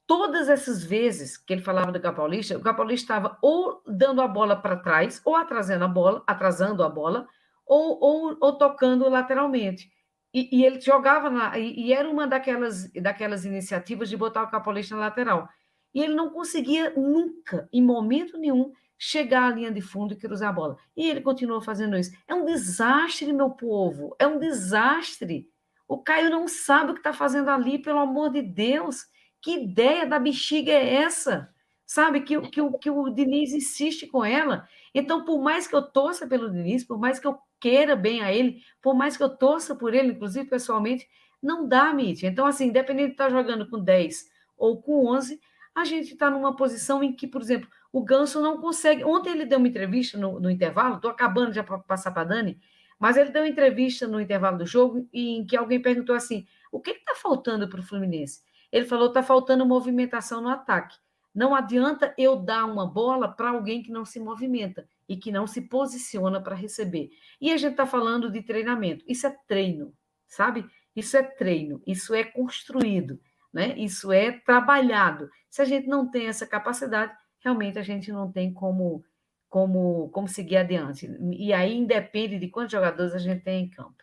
[0.06, 4.56] Todas essas vezes que ele falava do Capaulista, o Capaulista estava ou dando a bola
[4.56, 7.26] para trás, ou atrasando a bola, atrasando a bola,
[7.66, 9.90] ou, ou, ou tocando lateralmente.
[10.32, 11.58] E, e, ele jogava na.
[11.58, 15.48] E, e, era uma daquelas, daquelas iniciativas de botar o Capaulista na lateral.
[15.94, 18.72] E ele não conseguia nunca, em momento nenhum,
[19.04, 20.78] chegar à linha de fundo e cruzar a bola.
[20.96, 22.10] E ele continuou fazendo isso.
[22.26, 24.16] É um desastre, meu povo.
[24.18, 25.46] É um desastre.
[25.86, 29.04] O Caio não sabe o que está fazendo ali, pelo amor de Deus.
[29.42, 31.52] Que ideia da bexiga é essa?
[31.84, 34.66] Sabe, que, que, que, que o Diniz insiste com ela.
[34.94, 38.32] Então, por mais que eu torça pelo Diniz, por mais que eu queira bem a
[38.32, 41.06] ele, por mais que eu torça por ele, inclusive pessoalmente,
[41.42, 42.28] não dá, Mítia.
[42.28, 44.24] Então, assim, independente de estar tá jogando com 10
[44.56, 45.38] ou com 11,
[45.74, 49.04] a gente está numa posição em que, por exemplo, o Ganso não consegue.
[49.04, 52.58] Ontem ele deu uma entrevista no, no intervalo, estou acabando já para passar para Dani,
[52.98, 56.80] mas ele deu uma entrevista no intervalo do jogo em que alguém perguntou assim: o
[56.80, 58.42] que está faltando para o Fluminense?
[58.72, 60.98] Ele falou: está faltando movimentação no ataque.
[61.32, 65.46] Não adianta eu dar uma bola para alguém que não se movimenta e que não
[65.46, 67.10] se posiciona para receber.
[67.40, 69.04] E a gente está falando de treinamento.
[69.06, 69.94] Isso é treino,
[70.26, 70.66] sabe?
[70.96, 73.20] Isso é treino, isso é construído,
[73.52, 73.78] né?
[73.78, 75.30] Isso é trabalhado.
[75.48, 79.04] Se a gente não tem essa capacidade, realmente a gente não tem como,
[79.50, 81.06] como, como seguir adiante.
[81.36, 84.02] E aí independe de quantos jogadores a gente tem em campo.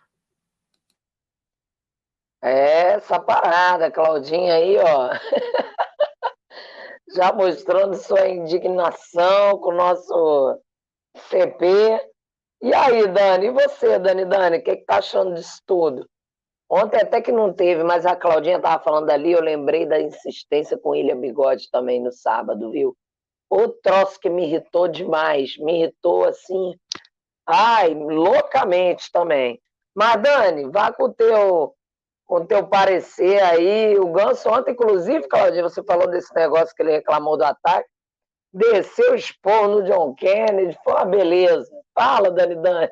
[2.43, 5.09] É, essa parada, Claudinha aí, ó.
[7.13, 10.59] Já mostrando sua indignação com o nosso
[11.29, 11.67] CP.
[12.61, 16.07] E aí, Dani, e você, Dani, Dani, o que, que tá achando disso tudo?
[16.69, 20.77] Ontem até que não teve, mas a Claudinha estava falando ali, eu lembrei da insistência
[20.77, 22.95] com Ilha Bigode também no sábado, viu?
[23.53, 26.73] O troço que me irritou demais, me irritou assim,
[27.45, 29.61] ai, loucamente também.
[29.93, 31.75] Mas, Dani, vá com o teu,
[32.25, 33.99] com o teu parecer aí.
[33.99, 37.89] O Ganso ontem, inclusive, Claudinha, você falou desse negócio que ele reclamou do ataque,
[38.53, 41.69] desceu expor no John Kennedy, foi uma beleza.
[41.93, 42.89] Fala, Dani Dani.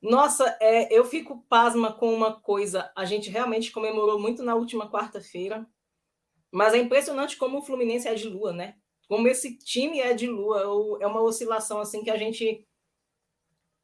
[0.00, 2.90] Nossa, é, eu fico pasma com uma coisa.
[2.96, 5.66] A gente realmente comemorou muito na última quarta-feira,
[6.54, 8.76] mas é impressionante como o Fluminense é de lua, né?
[9.08, 12.64] Como esse time é de lua, é uma oscilação assim que a gente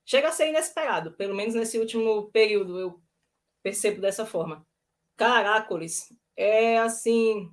[0.06, 3.02] chega a ser inesperado, pelo menos nesse último período eu
[3.60, 4.64] percebo dessa forma.
[5.16, 7.52] Caracoles, é assim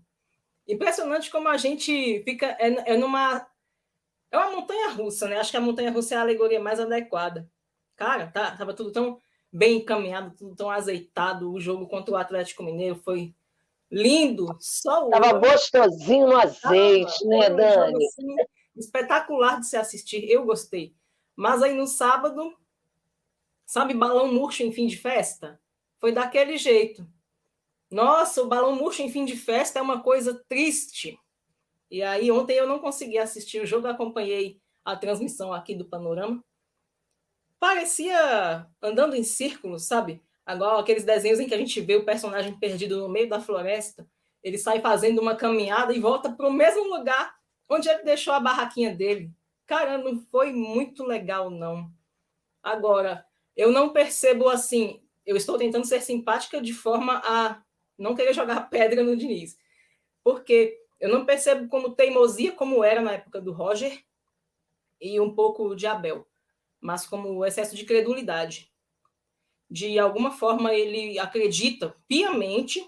[0.67, 3.47] impressionante como a gente fica é, é numa
[4.30, 5.39] é uma montanha russa, né?
[5.39, 7.49] Acho que a montanha russa é a alegoria mais adequada.
[7.95, 9.19] Cara, tá, tava tudo tão
[9.51, 11.51] bem encaminhado, tudo tão azeitado.
[11.51, 13.34] O jogo contra o Atlético Mineiro foi
[13.91, 15.10] lindo, só o.
[15.10, 18.06] Tava gostosinho no azeite, ah, né, Dani?
[18.06, 18.36] Assim,
[18.76, 20.95] espetacular de se assistir, eu gostei.
[21.36, 22.56] Mas aí no sábado,
[23.65, 25.60] sabe, balão murcho em fim de festa?
[26.00, 27.08] Foi daquele jeito.
[27.89, 31.17] Nossa, o balão murcho em fim de festa é uma coisa triste.
[31.89, 36.43] E aí, ontem eu não consegui assistir o jogo, acompanhei a transmissão aqui do Panorama.
[37.60, 40.21] Parecia andando em círculos, sabe?
[40.48, 44.10] Agora, aqueles desenhos em que a gente vê o personagem perdido no meio da floresta,
[44.42, 47.36] ele sai fazendo uma caminhada e volta para o mesmo lugar
[47.68, 49.30] onde ele deixou a barraquinha dele.
[49.66, 51.92] Cara, não foi muito legal, não.
[52.64, 53.26] Agora,
[53.58, 55.04] eu não percebo assim.
[55.26, 57.62] Eu estou tentando ser simpática de forma a
[57.98, 59.60] não querer jogar pedra no Diniz.
[60.24, 64.02] Porque eu não percebo como teimosia, como era na época do Roger,
[65.02, 66.26] e um pouco de Abel,
[66.80, 68.72] mas como excesso de credulidade.
[69.69, 72.80] De alguma forma ele acredita piamente,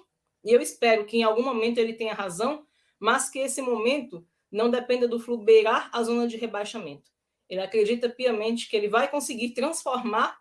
[0.43, 2.65] e eu espero que em algum momento ele tenha razão,
[2.99, 7.11] mas que esse momento não dependa do Flu beirar a zona de rebaixamento.
[7.47, 10.39] Ele acredita piamente que ele vai conseguir transformar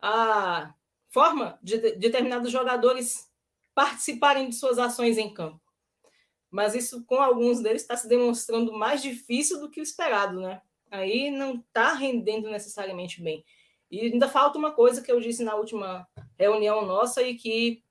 [0.00, 0.74] a
[1.08, 3.28] forma de determinados jogadores
[3.74, 5.60] participarem de suas ações em campo.
[6.50, 10.60] Mas isso, com alguns deles, está se demonstrando mais difícil do que o esperado, né?
[10.90, 13.44] Aí não está rendendo necessariamente bem.
[13.90, 16.06] E ainda falta uma coisa que eu disse na última
[16.38, 17.82] reunião nossa e que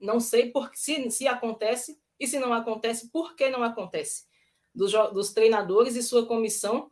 [0.00, 4.24] não sei por, se, se acontece e se não acontece, por que não acontece.
[4.74, 6.90] Dos, dos treinadores e sua comissão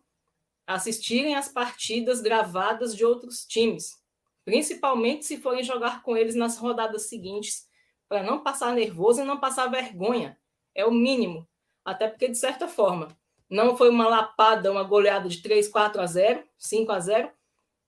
[0.66, 3.90] assistirem às partidas gravadas de outros times,
[4.44, 7.66] principalmente se forem jogar com eles nas rodadas seguintes,
[8.08, 10.38] para não passar nervoso e não passar vergonha.
[10.74, 11.48] É o mínimo.
[11.84, 13.08] Até porque, de certa forma,
[13.48, 17.30] não foi uma lapada, uma goleada de 3, 4 a 0, 5 a 0,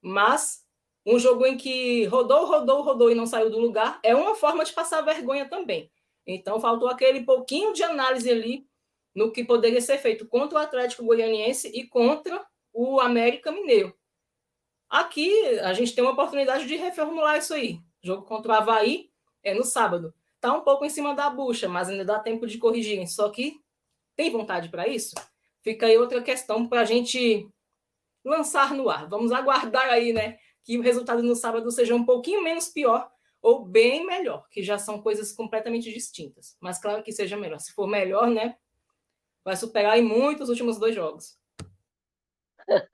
[0.06, 0.64] mas
[1.04, 4.64] um jogo em que rodou, rodou, rodou e não saiu do lugar é uma forma
[4.64, 5.90] de passar vergonha também.
[6.24, 8.66] Então, faltou aquele pouquinho de análise ali
[9.12, 13.92] no que poderia ser feito contra o Atlético Goianiense e contra o América Mineiro.
[14.88, 17.80] Aqui a gente tem uma oportunidade de reformular isso aí.
[18.00, 19.10] Jogo contra o Havaí
[19.42, 20.14] é no sábado.
[20.36, 23.06] Está um pouco em cima da bucha, mas ainda dá tempo de corrigirem.
[23.08, 23.60] Só que
[24.14, 25.16] tem vontade para isso?
[25.62, 27.48] Fica aí outra questão para a gente
[28.26, 29.08] lançar no ar.
[29.08, 30.38] Vamos aguardar aí, né?
[30.64, 33.08] Que o resultado no sábado seja um pouquinho menos pior
[33.40, 36.56] ou bem melhor, que já são coisas completamente distintas.
[36.60, 37.60] Mas claro que seja melhor.
[37.60, 38.56] Se for melhor, né?
[39.44, 41.38] Vai superar em muito os últimos dois jogos.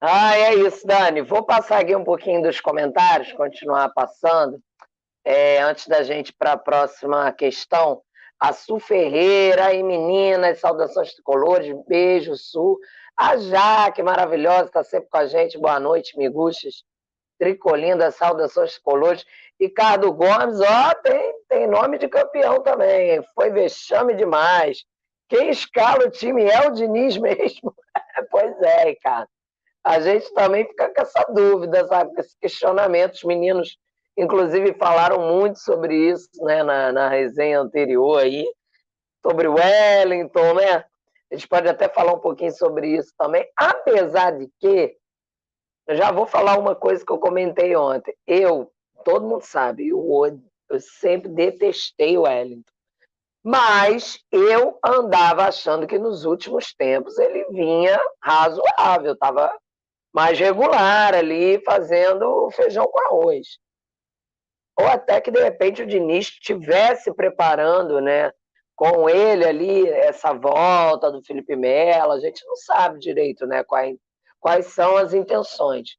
[0.00, 1.22] ah, é isso, Dani.
[1.22, 4.60] Vou passar aqui um pouquinho dos comentários, continuar passando
[5.24, 8.02] é, antes da gente para a próxima questão,
[8.40, 12.78] a Su Ferreira e meninas, saudações tricolores, beijo, Su.
[13.22, 16.82] A Jaque, maravilhosa, está sempre com a gente, boa noite, miguxas.
[17.38, 19.26] Tricolinda, saudações tricolores.
[19.60, 24.86] Ricardo Gomes, ó, tem, tem nome de campeão também, foi vexame demais.
[25.28, 27.74] Quem escala o time é o Diniz mesmo.
[28.30, 29.28] pois é, Ricardo.
[29.84, 33.16] A gente também fica com essa dúvida, sabe, com esse questionamento.
[33.16, 33.76] Os meninos
[34.16, 38.46] Inclusive, falaram muito sobre isso né, na, na resenha anterior aí,
[39.24, 40.84] sobre o Wellington, né?
[41.30, 44.96] A gente pode até falar um pouquinho sobre isso também, apesar de que
[45.86, 48.14] eu já vou falar uma coisa que eu comentei ontem.
[48.26, 48.70] Eu,
[49.04, 52.72] todo mundo sabe, eu, eu sempre detestei o Wellington.
[53.42, 59.56] Mas eu andava achando que nos últimos tempos ele vinha razoável, estava
[60.12, 63.58] mais regular ali, fazendo feijão com arroz
[64.80, 68.32] ou até que de repente o Diniz estivesse preparando, né,
[68.80, 73.98] com ele ali essa volta do Felipe Melo, a gente não sabe direito, né, quais,
[74.40, 75.98] quais são as intenções.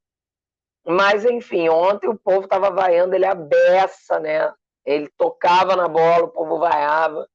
[0.83, 4.51] Mas enfim, ontem o povo estava vaiando ele a beça, né?
[4.83, 7.27] Ele tocava na bola, o povo vaiava.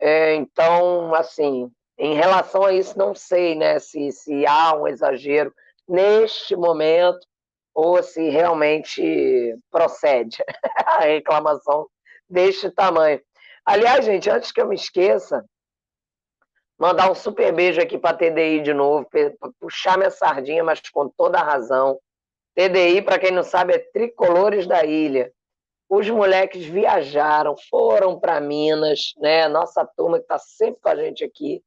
[0.00, 5.52] É, então, assim, em relação a isso, não sei, né, se, se há um exagero
[5.86, 7.20] neste momento
[7.74, 10.42] ou se realmente procede
[10.86, 11.86] a reclamação
[12.26, 13.20] deste tamanho.
[13.70, 15.44] Aliás, gente, antes que eu me esqueça,
[16.76, 19.08] mandar um super beijo aqui para a TDI de novo,
[19.60, 21.96] puxar minha sardinha, mas com toda a razão.
[22.56, 25.32] TDI, para quem não sabe, é Tricolores da Ilha.
[25.88, 29.46] Os moleques viajaram, foram para Minas, né?
[29.46, 31.62] Nossa turma que está sempre com a gente aqui.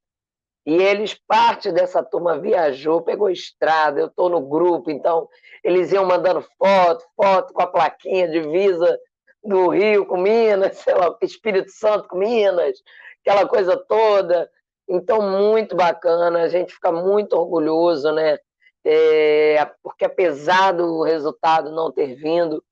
[0.65, 5.29] E eles, parte dessa turma viajou, pegou estrada, eu estou no grupo, então
[5.63, 8.99] eles iam mandando foto, foto com a plaquinha divisa
[9.43, 12.81] do Rio com Minas, sei lá, Espírito Santo com Minas,
[13.21, 14.49] aquela coisa toda.
[14.87, 18.37] Então, muito bacana, a gente fica muito orgulhoso, né?
[18.85, 22.63] é, porque apesar do resultado não ter vindo,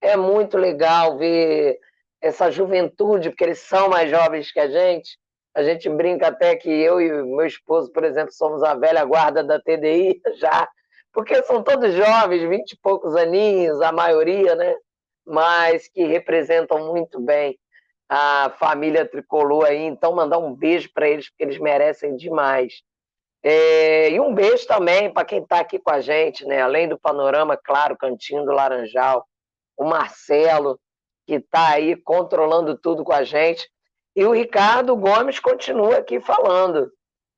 [0.00, 1.78] é muito legal ver
[2.20, 5.18] essa juventude, porque eles são mais jovens que a gente.
[5.54, 9.42] A gente brinca até que eu e meu esposo, por exemplo, somos a velha guarda
[9.42, 10.68] da TDI já,
[11.12, 14.74] porque são todos jovens, vinte e poucos aninhos, a maioria, né?
[15.28, 17.58] Mas que representam muito bem
[18.08, 19.84] a família tricolor aí.
[19.84, 22.82] Então, mandar um beijo para eles, porque eles merecem demais.
[23.42, 26.62] É, e um beijo também para quem está aqui com a gente, né?
[26.62, 29.24] Além do panorama, claro, Cantinho do Laranjal,
[29.76, 30.80] o Marcelo,
[31.26, 33.68] que está aí controlando tudo com a gente.
[34.16, 36.90] E o Ricardo Gomes continua aqui falando.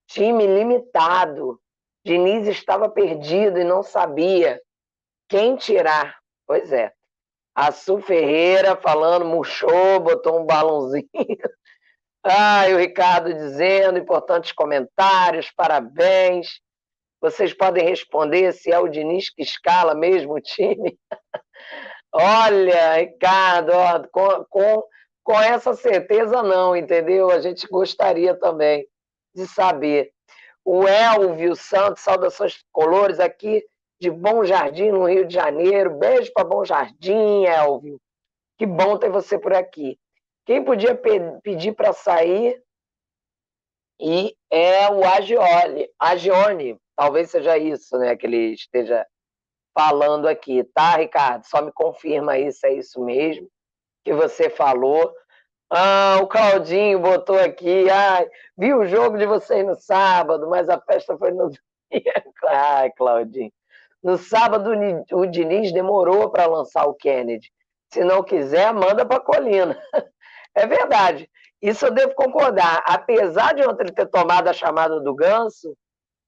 [0.09, 1.61] Time limitado.
[2.05, 4.61] Diniz estava perdido e não sabia
[5.29, 6.18] quem tirar.
[6.46, 6.92] Pois é.
[7.54, 11.08] A Su Ferreira falando, murchou, botou um balãozinho.
[12.22, 16.60] Ah, o Ricardo dizendo, importantes comentários, parabéns.
[17.18, 20.98] Vocês podem responder se é o Diniz que escala mesmo o time.
[22.12, 24.82] Olha, Ricardo, ó, com, com,
[25.22, 27.30] com essa certeza não, entendeu?
[27.30, 28.86] A gente gostaria também
[29.34, 30.10] de saber.
[30.62, 33.64] O Elvio Santos, saudações colores aqui
[34.00, 35.96] de Bom Jardim, no Rio de Janeiro.
[35.98, 38.00] Beijo para Bom Jardim, Elvio.
[38.58, 39.98] Que bom ter você por aqui.
[40.46, 42.62] Quem podia pe pedir para sair
[44.00, 49.06] e é o Agione, Agione, talvez seja isso, né, que ele esteja
[49.74, 51.44] falando aqui, tá, Ricardo?
[51.44, 53.46] Só me confirma isso, é isso mesmo
[54.02, 55.14] que você falou.
[55.70, 60.80] Ah, o Claudinho botou aqui, ah, vi o jogo de vocês no sábado, mas a
[60.80, 61.50] festa foi no
[61.92, 62.24] dia.
[62.48, 63.52] Ai, Claudinho.
[64.02, 64.70] No sábado,
[65.12, 67.50] o Diniz demorou para lançar o Kennedy.
[67.92, 69.78] Se não quiser, manda para a Colina.
[70.52, 71.30] É verdade.
[71.62, 72.82] Isso eu devo concordar.
[72.84, 75.76] Apesar de ontem ele ter tomado a chamada do Ganso,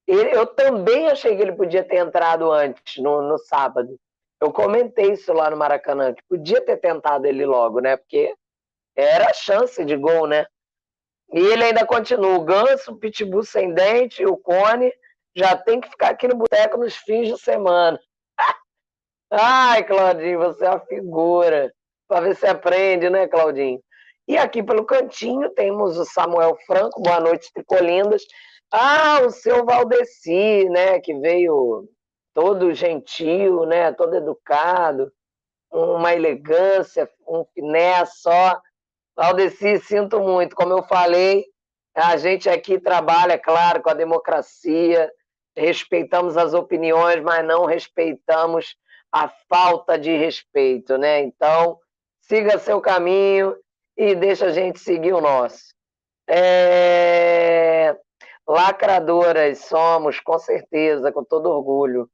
[0.07, 3.99] ele, eu também achei que ele podia ter entrado antes, no, no sábado.
[4.41, 7.97] Eu comentei isso lá no Maracanã, que podia ter tentado ele logo, né?
[7.97, 8.33] Porque
[8.95, 10.47] era chance de gol, né?
[11.33, 12.37] E ele ainda continua.
[12.37, 14.93] O Ganso, o Pitbull sem dente, o Cone
[15.35, 17.99] já tem que ficar aqui no boteco nos fins de semana.
[19.31, 21.73] Ai, Claudinho, você é uma figura.
[22.09, 23.81] Para ver se aprende, né, Claudinho?
[24.29, 28.23] E aqui pelo cantinho temos o Samuel Franco, boa noite, Tricolindas.
[28.71, 31.89] Ah, o seu Valdeci, né, que veio
[32.33, 35.13] todo gentil, né, todo educado,
[35.71, 38.61] uma elegância, um finé só.
[39.17, 41.45] Valdeci, sinto muito, como eu falei,
[41.95, 45.11] a gente aqui trabalha, claro, com a democracia,
[45.57, 48.77] respeitamos as opiniões, mas não respeitamos
[49.11, 51.21] a falta de respeito, né?
[51.21, 51.79] Então,
[52.23, 53.55] siga seu caminho
[53.97, 55.75] e deixa a gente seguir o nosso.
[56.29, 57.97] É...
[58.49, 62.09] Lacradoras somos, com certeza, com todo orgulho.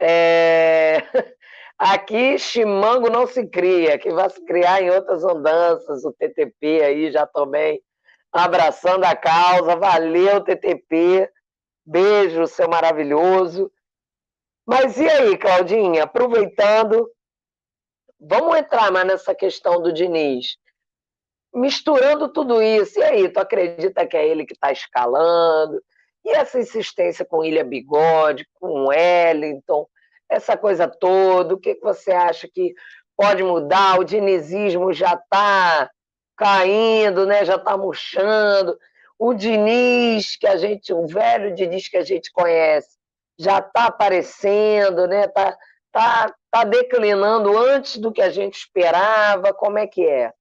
[0.00, 1.02] É...
[1.78, 7.12] Aqui, chimango não se cria, que vai se criar em outras andanças, o TTP aí
[7.12, 7.80] já também
[8.32, 9.76] abraçando a causa.
[9.76, 11.30] Valeu, TTP.
[11.88, 13.72] Beijo, seu maravilhoso.
[14.66, 17.10] Mas e aí, Claudinha, aproveitando,
[18.20, 20.58] vamos entrar mais nessa questão do Diniz
[21.54, 25.82] misturando tudo isso, e aí, tu acredita que é ele que está escalando?
[26.24, 29.86] E essa insistência com Ilha Bigode, com Wellington,
[30.28, 32.74] essa coisa toda, o que, que você acha que
[33.16, 33.98] pode mudar?
[33.98, 35.90] O dinizismo já está
[36.36, 37.44] caindo, né?
[37.44, 38.78] já está murchando.
[39.18, 42.96] O Diniz, que a gente, o velho Diniz que a gente conhece,
[43.36, 45.24] já está aparecendo, né?
[45.24, 45.56] Está
[45.90, 49.52] tá, tá declinando antes do que a gente esperava.
[49.52, 50.32] Como é que é?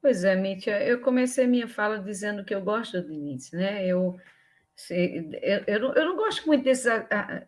[0.00, 3.84] Pois é, Mítia, eu comecei minha fala dizendo que eu gosto do Diniz, né?
[3.86, 4.16] Eu,
[4.90, 6.86] eu, eu, não, eu não gosto muito desses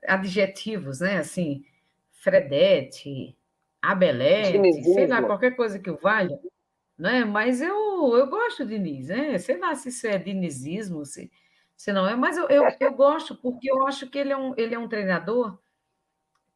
[0.06, 1.18] adjetivos, né?
[1.18, 1.64] Assim,
[2.12, 3.36] Fredete,
[3.80, 6.38] Abelete, sei lá, qualquer coisa que valha,
[7.00, 7.24] né?
[7.24, 9.38] Mas eu, eu gosto do Diniz, né?
[9.38, 11.32] Sei lá se isso é dinizismo, se,
[11.74, 14.54] se não é, mas eu, eu, eu gosto porque eu acho que ele é um,
[14.56, 15.58] ele é um treinador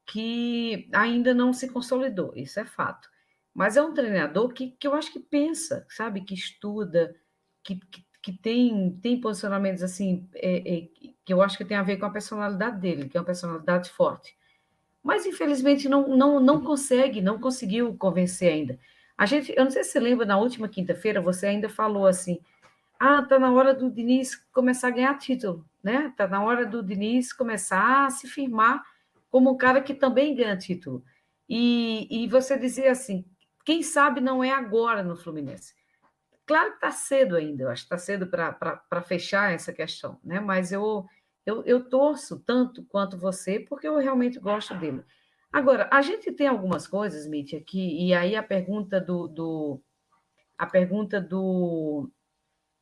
[0.07, 3.09] que ainda não se consolidou, isso é fato.
[3.55, 6.21] Mas é um treinador que, que eu acho que pensa, sabe?
[6.21, 7.17] Que estuda,
[7.63, 10.89] que, que, que tem, tem posicionamentos assim, é, é,
[11.25, 13.89] que eu acho que tem a ver com a personalidade dele, que é uma personalidade
[13.91, 14.37] forte.
[15.03, 18.79] Mas, infelizmente, não, não, não consegue, não conseguiu convencer ainda.
[19.17, 22.41] A gente, eu não sei se você lembra, na última quinta-feira, você ainda falou assim:
[22.99, 26.13] ah, tá na hora do Diniz começar a ganhar título, né?
[26.17, 28.83] Tá na hora do Diniz começar a se firmar
[29.31, 31.05] como um cara que também ganha título.
[31.49, 33.25] E, e você dizia assim:
[33.65, 35.75] quem sabe não é agora no Fluminense.
[36.47, 40.41] Claro que está cedo ainda, eu acho que está cedo para fechar essa questão, né?
[40.41, 41.07] Mas eu,
[41.47, 45.03] eu, eu torço tanto quanto você, porque eu realmente gosto dele.
[45.55, 49.81] Agora, a gente tem algumas coisas, Mitch, aqui, e aí a pergunta do, do
[50.59, 52.11] a pergunta do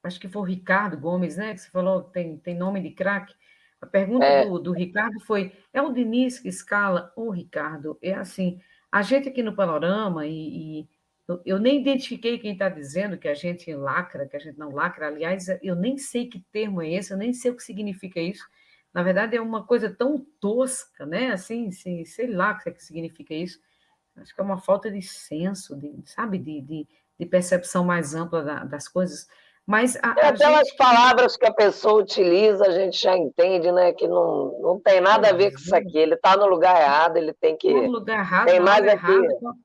[0.02, 1.52] acho que foi o Ricardo Gomes, né?
[1.52, 3.34] Que você falou que tem, tem nome de craque.
[3.78, 4.46] A pergunta é.
[4.46, 7.12] do, do Ricardo foi: é o Diniz que escala?
[7.14, 8.58] O Ricardo, é assim.
[8.90, 10.88] A gente aqui no Panorama, e, e
[11.44, 15.08] eu nem identifiquei quem está dizendo que a gente lacra, que a gente não lacra.
[15.08, 18.48] Aliás, eu nem sei que termo é esse, eu nem sei o que significa isso.
[18.94, 21.32] Na verdade, é uma coisa tão tosca, né?
[21.32, 23.58] Assim, assim sei lá o que significa isso.
[24.16, 26.88] Acho que é uma falta de senso, de, sabe, de, de,
[27.18, 29.26] de percepção mais ampla da, das coisas.
[29.66, 30.76] Mas a, é, pelas gente...
[30.76, 33.92] palavras que a pessoa utiliza, a gente já entende, né?
[33.92, 35.96] Que não, não tem nada a ver com isso aqui.
[35.96, 37.72] Ele está no lugar errado, ele tem que.
[37.72, 39.10] No lugar errado, tem mais aqui.
[39.10, 39.56] Errado,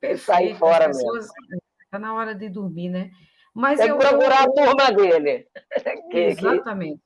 [0.00, 1.26] perfeito, sair fora pessoas...
[1.48, 1.62] mesmo.
[1.84, 3.10] Está na hora de dormir, né?
[3.52, 4.50] Mas tem eu, que procurar eu...
[4.50, 5.48] a turma dele.
[6.10, 7.05] que, Exatamente.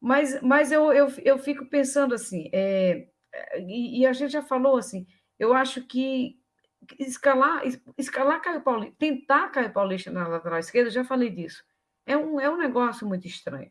[0.00, 3.08] Mas, mas eu, eu, eu fico pensando assim, é,
[3.58, 5.06] e, e a gente já falou assim,
[5.38, 6.38] eu acho que
[6.98, 7.62] escalar,
[7.98, 11.64] escalar Caio Paulista, tentar Caio Paulista na lateral esquerda, já falei disso.
[12.06, 13.70] É um, é um negócio muito estranho.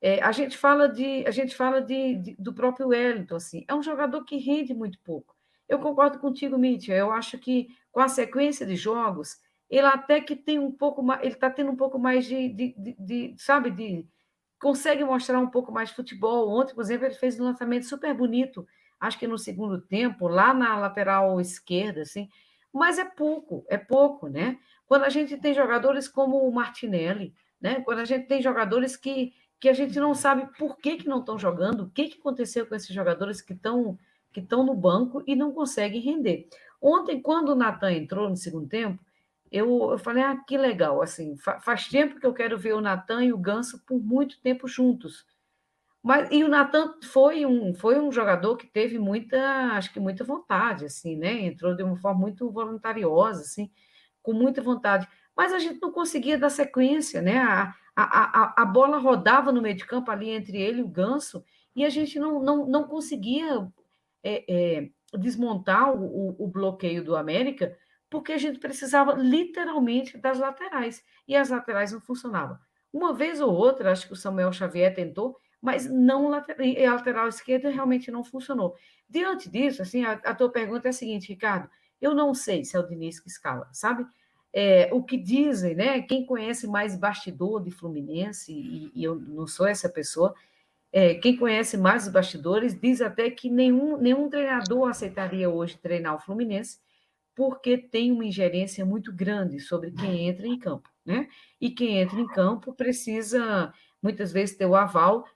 [0.00, 3.74] É, a gente fala de a gente fala de, de, do próprio Wellington assim é
[3.74, 5.34] um jogador que rende muito pouco
[5.66, 10.36] eu concordo contigo Mitchell eu acho que com a sequência de jogos ele até que
[10.36, 14.06] tem um pouco mais ele está tendo um pouco mais de, de, de, sabe de
[14.60, 18.14] consegue mostrar um pouco mais de futebol ontem por exemplo ele fez um lançamento super
[18.14, 18.66] bonito
[19.00, 22.28] acho que no segundo tempo lá na lateral esquerda assim
[22.76, 24.58] mas é pouco, é pouco, né?
[24.86, 27.80] Quando a gente tem jogadores como o Martinelli, né?
[27.80, 31.20] Quando a gente tem jogadores que, que a gente não sabe por que, que não
[31.20, 33.98] estão jogando, o que, que aconteceu com esses jogadores que estão
[34.30, 36.46] que estão no banco e não conseguem render.
[36.78, 39.02] Ontem, quando o Natan entrou no segundo tempo,
[39.50, 42.80] eu, eu falei, ah, que legal, assim, fa faz tempo que eu quero ver o
[42.80, 45.24] Natan e o Ganso por muito tempo juntos.
[46.02, 49.38] Mas, e o Natan foi um, foi um jogador que teve muita,
[49.72, 51.40] acho que muita vontade, assim, né?
[51.40, 53.70] Entrou de uma forma muito voluntariosa, assim,
[54.22, 55.08] com muita vontade.
[55.36, 57.38] Mas a gente não conseguia dar sequência, né?
[57.38, 60.88] A, a, a, a bola rodava no meio de campo ali entre ele e o
[60.88, 61.44] Ganso,
[61.74, 63.66] e a gente não, não, não conseguia
[64.22, 67.76] é, é, desmontar o, o bloqueio do América,
[68.08, 72.58] porque a gente precisava literalmente das laterais, e as laterais não funcionavam.
[72.92, 76.44] Uma vez ou outra, acho que o Samuel Xavier tentou, mas não a
[76.94, 78.76] lateral esquerda realmente não funcionou.
[79.08, 81.68] Diante disso, assim, a, a, tua pergunta é a seguinte, Ricardo,
[82.00, 84.06] eu não sei se é o Diniz que escala, sabe?
[84.52, 86.00] É, o que dizem, né?
[86.02, 90.34] Quem conhece mais bastidor de Fluminense, e, e eu não sou essa pessoa,
[90.92, 96.14] é, quem conhece mais os bastidores diz até que nenhum, nenhum treinador aceitaria hoje treinar
[96.14, 96.78] o Fluminense,
[97.36, 101.28] porque tem uma ingerência muito grande sobre quem entra em campo, né?
[101.60, 103.72] E quem entra em campo precisa
[104.02, 105.26] muitas vezes ter o aval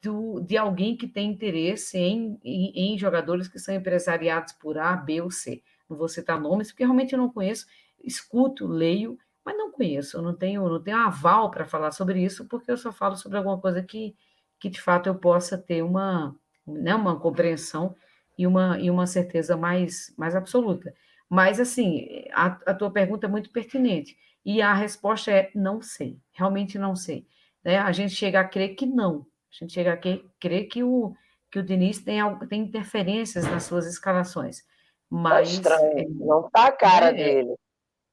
[0.00, 4.96] do, de alguém que tem interesse em, em, em, jogadores que são empresariados por A,
[4.96, 5.60] B ou C.
[5.90, 7.66] Não vou citar nomes, porque realmente eu não conheço,
[8.04, 12.46] escuto, leio, mas não conheço, eu não tenho, não tenho aval para falar sobre isso,
[12.46, 14.14] porque eu só falo sobre alguma coisa que,
[14.60, 17.96] que de fato eu possa ter uma, né, uma compreensão
[18.36, 20.94] e uma, e uma certeza mais, mais absoluta.
[21.28, 24.16] Mas, assim, a, a tua pergunta é muito pertinente.
[24.44, 27.26] E a resposta é não sei, realmente não sei.
[27.62, 27.78] Né?
[27.78, 31.14] A gente chega a crer que não, a gente chega a crer que o,
[31.50, 32.18] que o Diniz tem,
[32.48, 34.60] tem interferências nas suas escalações.
[34.60, 34.64] Tá
[35.10, 35.58] mas.
[35.60, 37.54] Tá estranho, não tá a cara é, dele.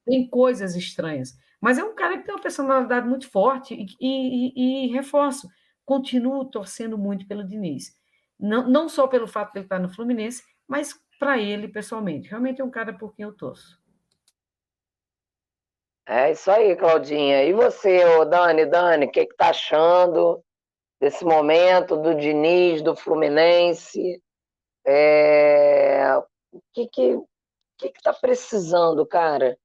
[0.04, 1.34] Tem coisas estranhas.
[1.60, 5.48] Mas é um cara que tem uma personalidade muito forte e, e, e, e reforço,
[5.84, 7.94] continuo torcendo muito pelo Diniz.
[8.38, 12.28] Não, não só pelo fato de ele estar no Fluminense, mas para ele pessoalmente.
[12.28, 13.80] Realmente é um cara por quem eu torço.
[16.08, 17.42] É isso aí, Claudinha.
[17.44, 20.44] E você, ô Dani, Dani, o que, que tá achando?
[21.00, 24.22] desse momento do Diniz, do Fluminense.
[24.84, 26.16] É...
[26.52, 27.18] O que que
[27.78, 29.58] que está precisando, cara?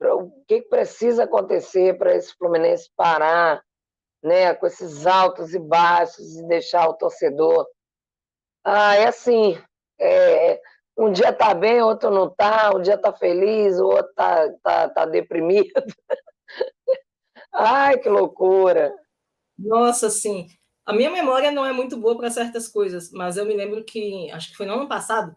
[0.00, 3.62] O que, que precisa acontecer para esse Fluminense parar,
[4.22, 7.68] né, com esses altos e baixos e deixar o torcedor?
[8.64, 9.58] Ah, é assim,
[10.00, 10.51] é,
[10.96, 14.88] um dia tá bem, outro não tá, um dia tá feliz, o outro tá, tá,
[14.88, 15.72] tá deprimido.
[17.52, 18.94] Ai, que loucura!
[19.58, 20.48] Nossa, sim.
[20.84, 24.30] A minha memória não é muito boa para certas coisas, mas eu me lembro que,
[24.32, 25.36] acho que foi no ano passado,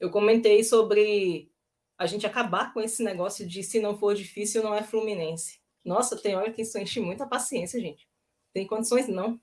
[0.00, 1.48] eu comentei sobre
[1.96, 5.60] a gente acabar com esse negócio de se não for difícil, não é Fluminense.
[5.84, 8.08] Nossa, tem hora que isso enche muita paciência, gente.
[8.52, 9.40] Tem condições, não.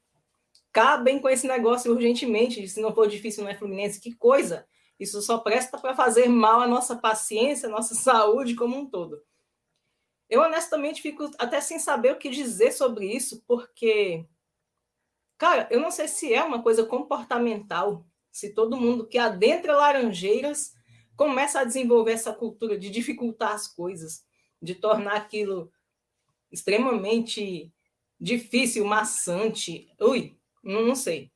[0.74, 4.02] Cabem com esse negócio urgentemente de se não for difícil, não é Fluminense.
[4.02, 4.68] Que coisa!
[5.00, 9.24] Isso só presta para fazer mal à nossa paciência, à nossa saúde como um todo.
[10.30, 14.28] Eu honestamente fico até sem saber o que dizer sobre isso, porque
[15.39, 20.74] Cara, eu não sei se é uma coisa comportamental, se todo mundo que adentra Laranjeiras
[21.16, 24.26] começa a desenvolver essa cultura de dificultar as coisas,
[24.62, 25.72] de tornar aquilo
[26.52, 27.74] extremamente
[28.20, 29.89] difícil, maçante.
[30.02, 31.32] Ui, não, não sei.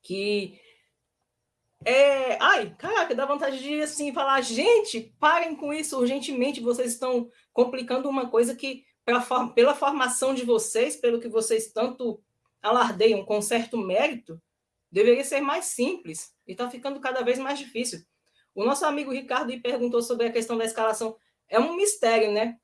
[0.00, 0.60] Que
[1.84, 7.30] é, ai, caraca, dá vontade de assim falar, gente, parem com isso urgentemente, vocês estão
[7.52, 9.20] complicando uma coisa que pra,
[9.54, 12.20] pela formação de vocês, pelo que vocês tanto
[12.60, 14.40] alardeiam com certo mérito,
[14.90, 18.00] deveria ser mais simples e está ficando cada vez mais difícil.
[18.54, 21.16] O nosso amigo Ricardo perguntou sobre a questão da escalação.
[21.48, 22.58] É um mistério, né?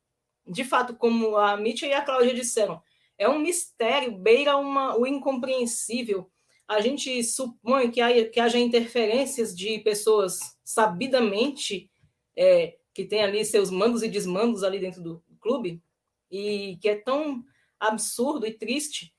[0.45, 2.81] De fato, como a Mitchell e a Cláudia disseram,
[3.17, 6.29] é um mistério, beira uma, o incompreensível.
[6.67, 11.91] A gente supõe que, que haja interferências de pessoas sabidamente
[12.35, 15.81] é, que têm ali seus mandos e desmandos ali dentro do clube,
[16.31, 17.43] e que é tão
[17.79, 19.13] absurdo e triste.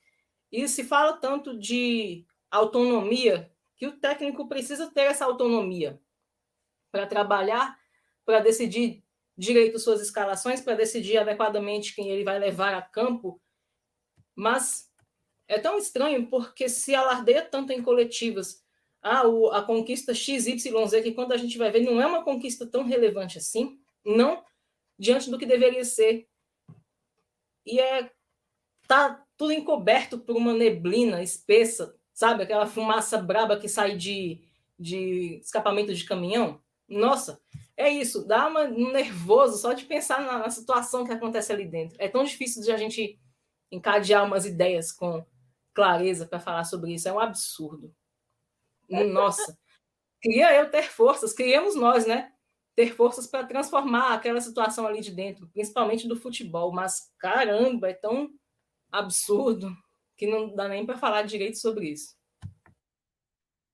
[0.51, 6.01] E se fala tanto de autonomia que o técnico precisa ter essa autonomia
[6.91, 7.77] para trabalhar,
[8.25, 9.03] para decidir
[9.37, 13.39] direito suas escalações, para decidir adequadamente quem ele vai levar a campo
[14.37, 14.86] mas
[15.47, 18.63] é tão estranho porque se alardeia tanto em coletivas
[19.01, 20.63] ah, o, a conquista XYZ,
[21.01, 24.43] que quando a gente vai ver, não é uma conquista tão relevante assim, não
[24.97, 26.27] diante do que deveria ser.
[27.65, 28.11] E é
[28.87, 32.43] tá tudo encoberto por uma neblina espessa, sabe?
[32.43, 34.41] Aquela fumaça braba que sai de,
[34.79, 36.61] de escapamento de caminhão.
[36.87, 37.39] Nossa,
[37.75, 41.65] é isso, dá uma, um nervoso só de pensar na, na situação que acontece ali
[41.65, 41.97] dentro.
[41.99, 43.19] É tão difícil de a gente
[43.69, 45.23] encadear umas ideias com
[45.77, 47.07] clareza para falar sobre isso.
[47.07, 47.93] É um absurdo.
[49.13, 49.55] Nossa,
[50.19, 52.33] queria eu ter forças, queríamos nós, né?
[52.75, 56.71] Ter forças para transformar aquela situação ali de dentro, principalmente do futebol.
[56.73, 58.27] Mas caramba, é tão
[58.91, 59.71] absurdo
[60.17, 62.17] que não dá nem para falar direito sobre isso.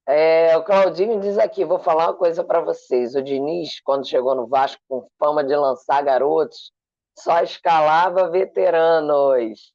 [0.05, 3.15] É, o Claudinho diz aqui, vou falar uma coisa para vocês.
[3.15, 6.73] O Diniz, quando chegou no Vasco com fama de lançar garotos,
[7.17, 9.73] só escalava veteranos.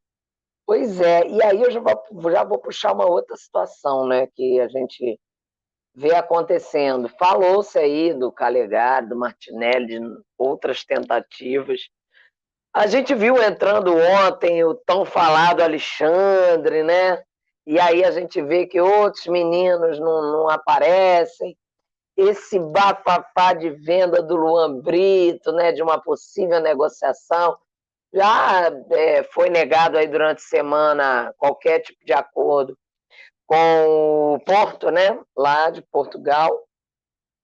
[0.69, 4.61] Pois é, e aí eu já vou, já vou puxar uma outra situação, né, que
[4.61, 5.19] a gente
[5.95, 7.09] vê acontecendo.
[7.19, 10.01] Falou-se aí do Calegari, do Martinelli, de
[10.37, 11.81] outras tentativas.
[12.71, 17.23] A gente viu entrando ontem o tão falado Alexandre, né?
[17.67, 21.57] E aí a gente vê que outros meninos não, não aparecem.
[22.15, 27.57] Esse bafafá de venda do Luan Brito, né, de uma possível negociação
[28.13, 32.77] já é, foi negado aí durante a semana qualquer tipo de acordo
[33.47, 36.63] com o Porto, né, lá de Portugal,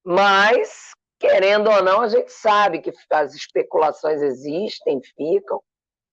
[0.05, 5.62] mas querendo ou não, a gente sabe que as especulações existem, ficam.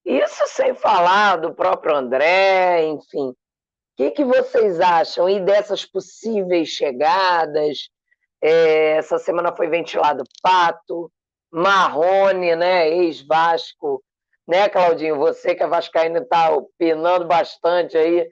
[0.06, 3.30] Isso sem falar do próprio André, enfim.
[3.30, 3.36] O
[3.98, 7.90] que, que vocês acham e dessas possíveis chegadas?
[8.42, 11.12] É, essa semana foi ventilado Pato,
[11.52, 14.02] Marrone, né, ex-Vasco,
[14.48, 15.18] né, Claudinho?
[15.18, 18.30] Você que é vascaíno está opinando bastante aí,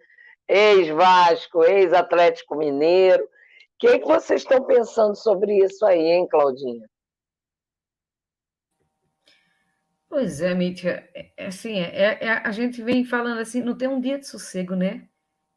[0.47, 3.23] ex-Vasco, ex-Atlético Mineiro.
[3.23, 3.27] O
[3.79, 6.87] que, que vocês estão pensando sobre isso aí, hein, Claudinha?
[10.09, 13.87] Pois é, Mítia, é, é, assim, é, é, a gente vem falando assim, não tem
[13.87, 15.07] um dia de sossego, né?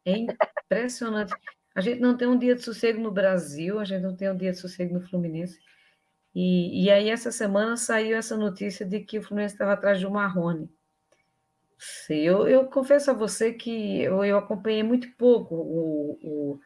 [0.05, 1.33] É impressionante.
[1.75, 4.37] A gente não tem um dia de sossego no Brasil, a gente não tem um
[4.37, 5.59] dia de sossego no Fluminense.
[6.35, 10.07] E, e aí, essa semana saiu essa notícia de que o Fluminense estava atrás de
[10.07, 10.69] um Marrone.
[12.09, 16.59] Eu, eu confesso a você que eu, eu acompanhei muito pouco o,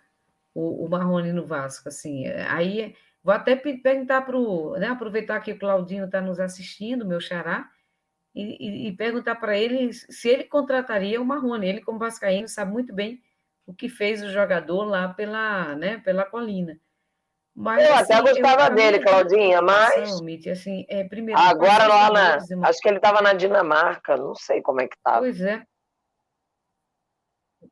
[0.54, 1.90] o, o, Marrone no Vasco.
[1.90, 4.78] Assim, aí vou até perguntar para o.
[4.78, 7.70] Né, aproveitar que o Claudinho está nos assistindo, meu xará,
[8.34, 11.68] e, e, e perguntar para ele se ele contrataria o Marrone.
[11.68, 13.22] Ele, como Vascaíno, sabe muito bem
[13.66, 16.80] o que fez o jogador lá pela, né, pela colina.
[17.60, 20.22] Mas, eu assim, até gostava eu, dele, Claudinha, mas.
[20.52, 22.38] Assim, é, primeiro, Agora lá na.
[22.68, 25.22] Acho que ele estava na Dinamarca, não sei como é que estava.
[25.22, 25.64] Pois é.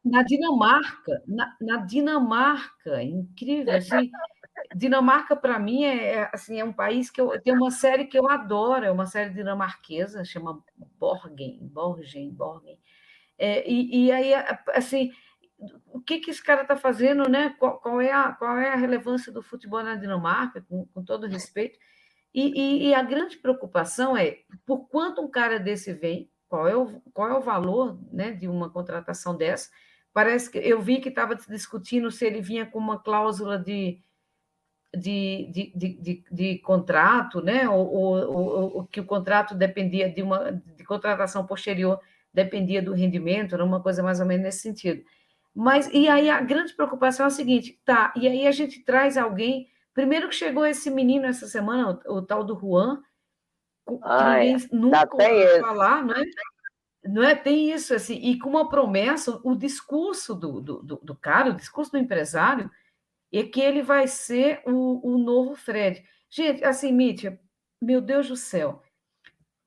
[0.04, 3.76] Na Dinamarca, na, na Dinamarca, incrível.
[3.76, 4.10] Assim,
[4.76, 8.18] Dinamarca, para mim, é, é, assim, é um país que eu, tem uma série que
[8.18, 10.64] eu adoro, é uma série dinamarquesa, chama
[11.00, 12.80] Borgen, Borgen, Borgen.
[13.38, 14.34] É, e, e aí,
[14.74, 15.12] assim,
[15.88, 17.56] o que, que esse cara está fazendo, né?
[17.58, 21.28] Qual, qual, é a, qual é a relevância do futebol na Dinamarca, com, com todo
[21.28, 21.80] respeito.
[22.34, 26.76] E, e, e, a grande preocupação é por quanto um cara desse vem, qual é
[26.76, 29.70] o, qual é o valor né, de uma contratação dessa.
[30.14, 34.02] Parece que eu vi que estava discutindo se ele vinha com uma cláusula de,
[34.94, 37.70] de, de, de, de, de contrato, né?
[37.70, 42.00] Ou, ou, ou, que o contrato dependia de uma de contratação posterior,
[42.34, 45.04] dependia do rendimento, era uma coisa mais ou menos nesse sentido.
[45.56, 49.18] Mas, e aí a grande preocupação é a seguinte, tá, e aí a gente traz
[49.18, 53.02] alguém, primeiro que chegou esse menino essa semana, o, o tal do Juan,
[53.88, 56.24] que Ai, ninguém nunca ouviu falar, não é?
[57.06, 57.36] Não é?
[57.36, 61.56] Tem isso, assim, e com uma promessa, o discurso do, do, do, do cara, o
[61.56, 62.70] discurso do empresário,
[63.32, 66.04] é que ele vai ser o, o novo Fred.
[66.30, 67.40] Gente, assim, Mítia,
[67.82, 68.82] meu Deus do céu,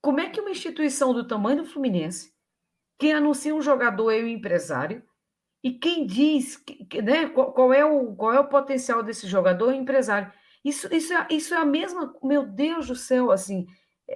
[0.03, 2.35] como é que uma instituição do tamanho do Fluminense,
[2.99, 5.03] quem anuncia um jogador é o empresário,
[5.63, 6.63] e quem diz
[7.03, 10.33] né, qual, é o, qual é o potencial desse jogador é empresário.
[10.65, 13.67] Isso, isso, é, isso é a mesma, meu Deus do céu, assim,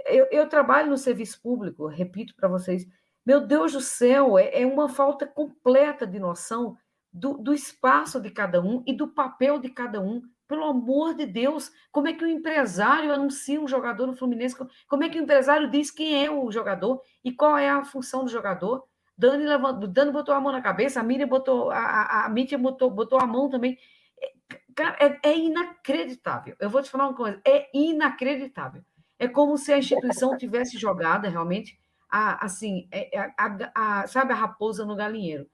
[0.07, 2.87] eu, eu trabalho no serviço público, repito para vocês,
[3.25, 6.77] meu Deus do céu, é, é uma falta completa de noção
[7.13, 10.23] do, do espaço de cada um e do papel de cada um.
[10.49, 14.57] Pelo amor de Deus, como é que o empresário anuncia um jogador no Fluminense?
[14.89, 18.25] Como é que o empresário diz quem é o jogador e qual é a função
[18.25, 18.85] do jogador?
[19.17, 22.59] Dani, levantou, Dani botou a mão na cabeça, a Miriam botou, a, a, a Mítia
[22.59, 23.79] botou, botou a mão também.
[24.21, 26.57] É, cara, é, é, inacreditável.
[26.59, 28.83] Eu vou te falar uma coisa, é inacreditável.
[29.19, 31.79] É como se a instituição tivesse jogada realmente
[32.11, 35.49] a, assim, é, é, a, a, sabe, a raposa no galinheiro.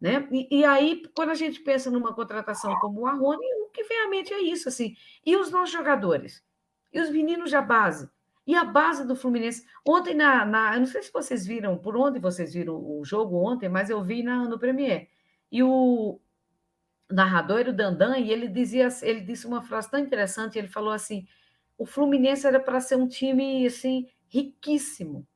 [0.00, 0.28] Né?
[0.30, 4.04] E, e, aí, quando a gente pensa numa contratação como o Arrone, o que vem
[4.04, 4.94] à mente é isso, assim.
[5.24, 6.44] E os nossos jogadores?
[6.92, 8.08] E os meninos da base?
[8.46, 9.66] E a base do Fluminense?
[9.84, 13.36] Ontem, na, na eu não sei se vocês viram, por onde vocês viram o jogo
[13.36, 15.08] ontem, mas eu vi na, no Premier.
[15.50, 16.20] E o
[17.10, 20.92] narrador era o Dandan, e ele dizia, ele disse uma frase tão interessante, ele falou
[20.92, 21.26] assim,
[21.76, 25.26] o Fluminense era para ser um time, assim, riquíssimo,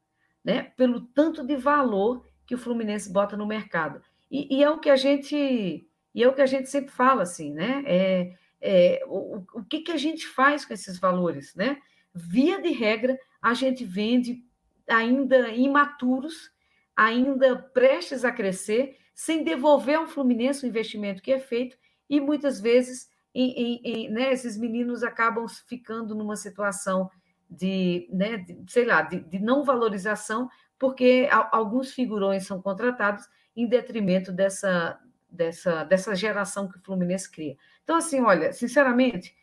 [0.44, 0.72] né?
[0.76, 4.02] Pelo tanto de valor que o Fluminense bota no mercado.
[4.30, 7.22] E, e, é o que a gente e é o que a gente sempre fala
[7.22, 7.82] assim, né?
[7.86, 11.80] É, é o, o que, que a gente faz com esses valores, né?
[12.14, 14.44] Via de regra, a gente vende
[14.88, 16.50] ainda imaturos,
[16.96, 21.76] ainda prestes a crescer, sem devolver ao Fluminense o investimento que é feito,
[22.08, 27.10] e muitas vezes em, em, em, né, esses meninos acabam ficando numa situação
[27.48, 30.48] de, né, de, sei lá, de, de não valorização,
[30.78, 34.98] porque alguns figurões são contratados em detrimento dessa,
[35.28, 37.56] dessa, dessa geração que o Fluminense cria.
[37.84, 39.34] Então, assim, olha, sinceramente,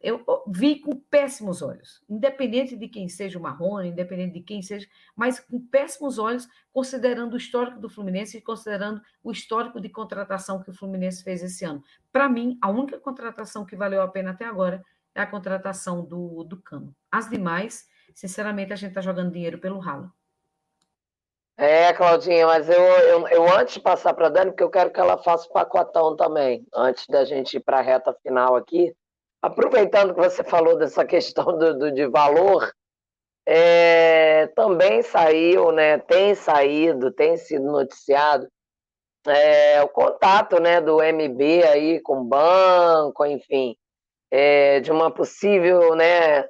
[0.00, 4.86] eu vi com péssimos olhos, independente de quem seja o Marrone, independente de quem seja,
[5.16, 10.62] mas com péssimos olhos, considerando o histórico do Fluminense e considerando o histórico de contratação
[10.62, 11.82] que o Fluminense fez esse ano.
[12.12, 14.84] Para mim, a única contratação que valeu a pena até agora
[15.14, 16.94] é a contratação do, do Cano.
[17.10, 20.12] As demais, sinceramente, a gente está jogando dinheiro pelo ralo.
[21.56, 24.92] É, Claudinha, mas eu, eu, eu antes de passar para a Dani, porque eu quero
[24.92, 28.94] que ela faça o pacotão também, antes da gente ir para a reta final aqui.
[29.40, 32.72] Aproveitando que você falou dessa questão do, do de valor,
[33.46, 38.46] é, também saiu, né, tem saído, tem sido noticiado
[39.26, 43.76] é, o contato né, do MB aí com o banco, enfim,
[44.30, 46.44] é, de uma possível, né,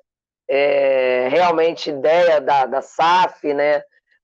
[0.49, 3.83] é, realmente ideia da, da SAF, né,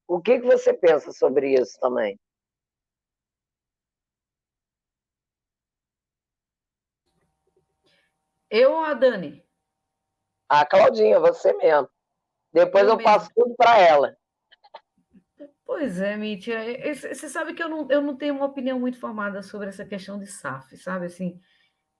[0.09, 2.19] o que, que você pensa sobre isso também?
[8.55, 9.45] Eu ou a Dani?
[10.49, 11.89] A Claudinha, você mesmo.
[12.53, 14.17] Depois eu, eu passo tudo para ela.
[15.65, 16.61] Pois é, Mítia.
[16.95, 20.21] Você sabe que eu não, eu não tenho uma opinião muito formada sobre essa questão
[20.21, 21.07] de SAF, sabe?
[21.07, 21.41] Assim,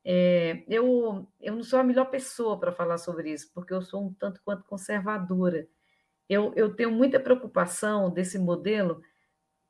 [0.05, 4.07] é, eu, eu não sou a melhor pessoa para falar sobre isso, porque eu sou
[4.07, 5.67] um tanto quanto conservadora
[6.29, 9.03] eu, eu tenho muita preocupação desse modelo,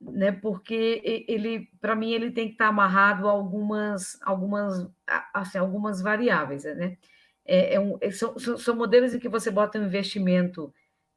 [0.01, 4.87] né, porque ele, para mim, ele tem que estar amarrado a algumas, algumas,
[5.33, 6.97] assim, algumas variáveis, né?
[7.45, 10.73] É, é um, é, são, são modelos em que você bota um investimento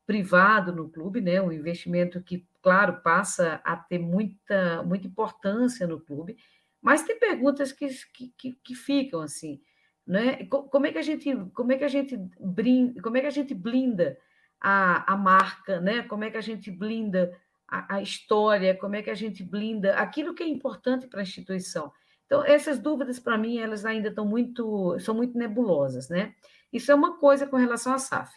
[0.07, 1.41] privado no clube, né?
[1.41, 6.37] Um investimento que, claro, passa a ter muita, muita importância no clube,
[6.81, 7.89] mas tem perguntas que,
[8.37, 9.61] que, que ficam assim,
[10.07, 10.45] né?
[10.47, 13.31] Como é que a gente, como é que a gente brinda, como é que a
[13.31, 14.19] gente blinda
[14.61, 16.03] a, a marca, né?
[16.03, 17.37] como é que a gente blinda
[17.69, 21.23] a, a história, como é que a gente blinda aquilo que é importante para a
[21.23, 21.93] instituição.
[22.25, 26.35] Então, essas dúvidas, para mim, elas ainda estão muito, são muito nebulosas, né?
[26.73, 28.35] Isso é uma coisa com relação à SAF.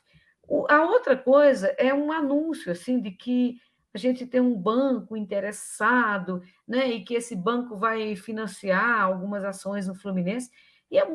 [0.48, 3.58] O, a outra coisa é um anúncio, assim, de que
[3.94, 6.90] a gente tem um banco interessado, né?
[6.90, 10.50] E que esse banco vai financiar algumas ações no Fluminense.
[10.90, 11.06] E, é,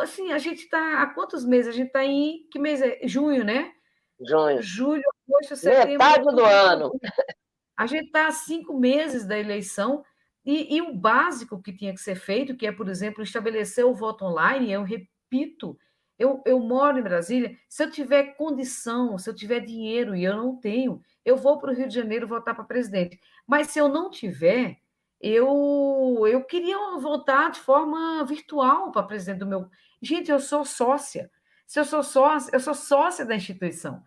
[0.00, 1.02] assim, a gente está...
[1.02, 1.68] Há quantos meses?
[1.68, 2.48] A gente está em...
[2.50, 2.98] Que mês é?
[3.04, 3.72] Junho, né?
[4.20, 4.60] Junho.
[4.60, 5.92] Julho, agosto, setembro.
[5.92, 6.92] Metade do ano.
[7.76, 10.04] A gente está cinco meses da eleição
[10.44, 13.94] e, e, o básico que tinha que ser feito, que é, por exemplo, estabelecer o
[13.94, 15.78] voto online, eu repito,
[16.18, 20.36] eu, eu moro em Brasília, se eu tiver condição, se eu tiver dinheiro, e eu
[20.36, 23.18] não tenho, eu vou para o Rio de Janeiro votar para presidente.
[23.46, 24.78] Mas se eu não tiver,
[25.20, 29.68] eu, eu queria voltar de forma virtual para presidente do meu.
[30.02, 31.30] Gente, eu sou sócia.
[31.66, 34.02] Se eu sou sócia, eu sou sócia da instituição.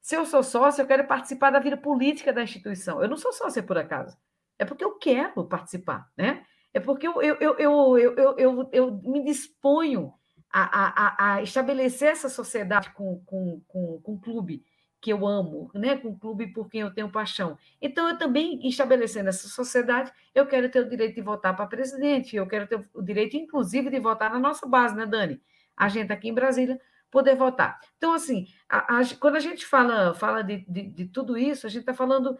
[0.00, 3.02] Se eu sou sócia, eu quero participar da vida política da instituição.
[3.02, 4.16] Eu não sou sócia por acaso.
[4.58, 6.44] É porque eu quero participar, né?
[6.72, 10.12] É porque eu, eu, eu, eu, eu, eu, eu me disponho
[10.52, 14.64] a, a, a estabelecer essa sociedade com, com, com, com o clube
[15.00, 15.96] que eu amo, né?
[15.96, 17.56] com o clube por quem eu tenho paixão.
[17.80, 22.36] Então, eu também, estabelecendo essa sociedade, eu quero ter o direito de votar para presidente,
[22.36, 25.40] eu quero ter o direito, inclusive, de votar na nossa base, né, Dani?
[25.74, 26.78] A gente aqui em Brasília
[27.10, 27.78] poder votar.
[27.96, 31.70] Então, assim, a, a, quando a gente fala, fala de, de, de tudo isso, a
[31.70, 32.38] gente está falando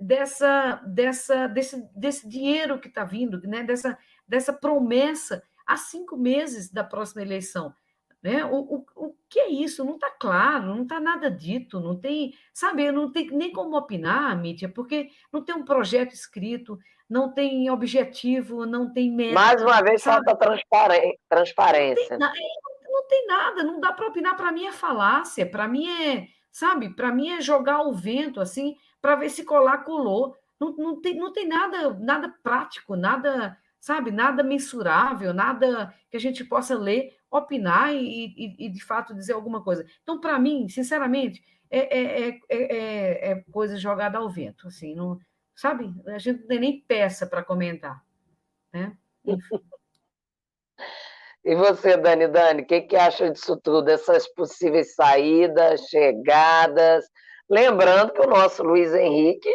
[0.00, 3.62] dessa, dessa, desse, desse dinheiro que está vindo, né?
[3.62, 3.96] dessa,
[4.26, 7.72] dessa promessa há cinco meses da próxima eleição.
[8.20, 8.44] Né?
[8.44, 9.84] O, o, o que é isso?
[9.84, 14.36] Não está claro, não está nada dito, não tem, sabe, não tem nem como opinar,
[14.40, 16.76] Mítia, porque não tem um projeto escrito,
[17.08, 19.34] não tem objetivo, não tem meta.
[19.34, 20.36] Mais uma vez falta
[21.28, 22.18] transparência.
[22.18, 22.67] Não tem, é,
[22.98, 26.94] não tem nada, não dá para opinar, para mim é falácia, para mim é, sabe,
[26.94, 30.36] para mim é jogar o vento, assim, para ver se colar, colou.
[30.58, 34.10] Não, não, tem, não tem nada, nada prático, nada sabe?
[34.10, 39.32] Nada mensurável, nada que a gente possa ler, opinar e, e, e de fato dizer
[39.32, 39.86] alguma coisa.
[40.02, 45.20] Então, para mim, sinceramente, é, é, é, é, coisa jogada ao vento, assim, não,
[45.54, 45.94] sabe?
[46.06, 48.04] A gente não tem nem peça para comentar,
[48.72, 48.96] né?
[51.48, 53.88] E você, Dani, Dani, o que, que acha disso tudo?
[53.88, 57.06] Essas possíveis saídas, chegadas?
[57.48, 59.48] Lembrando que o nosso Luiz Henrique,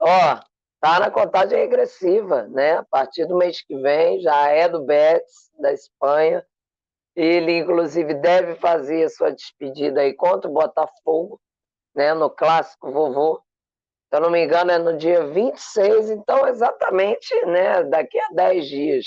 [0.00, 0.38] ó,
[0.76, 2.74] está na contagem regressiva, né?
[2.74, 6.46] A partir do mês que vem já é do Betis, da Espanha.
[7.16, 11.40] Ele, inclusive, deve fazer a sua despedida aí contra o Botafogo,
[11.92, 12.14] né?
[12.14, 13.42] No clássico vovô.
[14.10, 18.68] Se eu não me engano, é no dia 26, então exatamente né, daqui a 10
[18.68, 19.06] dias,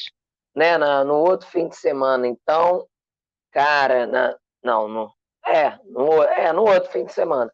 [0.60, 0.78] né?
[0.78, 2.28] Na, no outro fim de semana.
[2.28, 2.86] Então,
[3.49, 5.14] cara, na, não, no,
[5.45, 7.49] é, no, é, no outro fim de semana.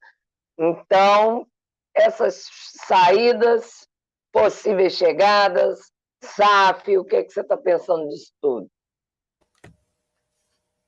[0.58, 1.48] Então,
[1.94, 2.48] essas
[2.88, 3.88] saídas
[4.34, 5.80] possíveis chegadas,
[6.20, 8.68] SAF, o que, é que você está pensando disso tudo?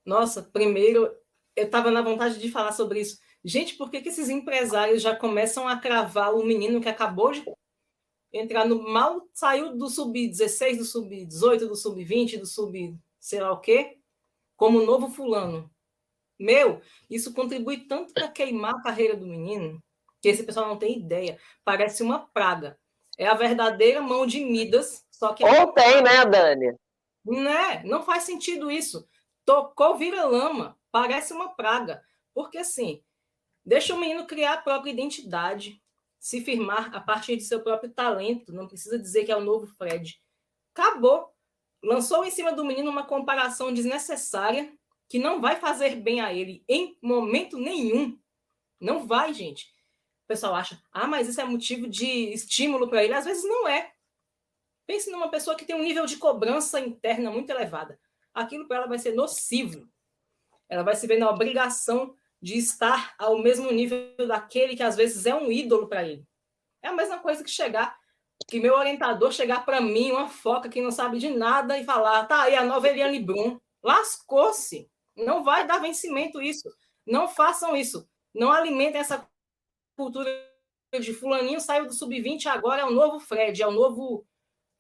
[0.04, 1.16] Nossa, primeiro,
[1.56, 3.20] eu estava na vontade de falar sobre isso.
[3.46, 7.46] Gente, por que, que esses empresários já começam a cravar o menino que acabou de
[8.32, 8.82] entrar no.
[8.88, 13.98] Mal saiu do sub-16, do sub-18, do sub-20, do sub sei lá o quê,
[14.56, 15.70] como novo fulano.
[16.40, 19.82] Meu, isso contribui tanto para queimar a carreira do menino,
[20.22, 21.40] que esse pessoal não tem ideia.
[21.66, 22.80] Parece uma praga.
[23.18, 25.44] É a verdadeira mão de Midas, só que.
[25.44, 26.76] Ou tem, né, Dani?
[27.26, 27.84] Né?
[27.84, 29.08] Não faz sentido isso.
[29.44, 32.04] Tocou vira lama, parece uma praga.
[32.34, 33.04] Porque assim,
[33.66, 35.82] deixa o menino criar a própria identidade,
[36.20, 38.54] se firmar a partir de seu próprio talento.
[38.54, 40.22] Não precisa dizer que é o novo Fred.
[40.74, 41.34] Acabou.
[41.84, 44.72] Lançou em cima do menino uma comparação desnecessária
[45.08, 48.20] que não vai fazer bem a ele em momento nenhum.
[48.80, 49.66] Não vai, gente.
[50.26, 53.14] O pessoal acha, ah, mas isso é motivo de estímulo para ele.
[53.14, 53.94] Às vezes não é.
[54.86, 58.00] Pense numa pessoa que tem um nível de cobrança interna muito elevada.
[58.34, 59.88] Aquilo para ela vai ser nocivo.
[60.70, 65.26] Ela vai se ver na obrigação de estar ao mesmo nível daquele que às vezes
[65.26, 66.26] é um ídolo para ele.
[66.82, 67.98] É a mesma coisa que chegar,
[68.48, 72.26] que meu orientador chegar para mim, uma foca que não sabe de nada, e falar,
[72.26, 73.60] tá aí a nova Eliane Brum.
[73.84, 74.90] Lascou-se.
[75.16, 76.70] Não vai dar vencimento isso.
[77.06, 78.08] Não façam isso.
[78.34, 79.28] Não alimentem essa
[79.96, 80.30] cultura
[81.00, 84.26] de fulaninho saiu do sub-20, agora é o novo Fred, é o novo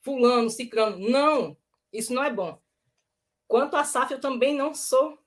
[0.01, 0.97] fulano, ciclano.
[0.97, 1.57] Não,
[1.91, 2.59] isso não é bom.
[3.47, 5.17] Quanto a SAF, eu também não sou.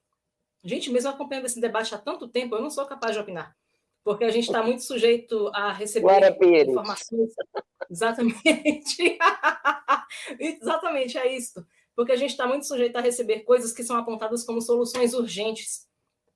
[0.63, 3.57] Gente, mesmo acompanhando esse debate há tanto tempo, eu não sou capaz de opinar.
[4.03, 6.37] Porque a gente está muito sujeito a receber
[6.69, 7.33] informações.
[7.91, 9.19] Exatamente.
[10.39, 11.65] Exatamente, é isso.
[11.95, 15.87] Porque a gente está muito sujeito a receber coisas que são apontadas como soluções urgentes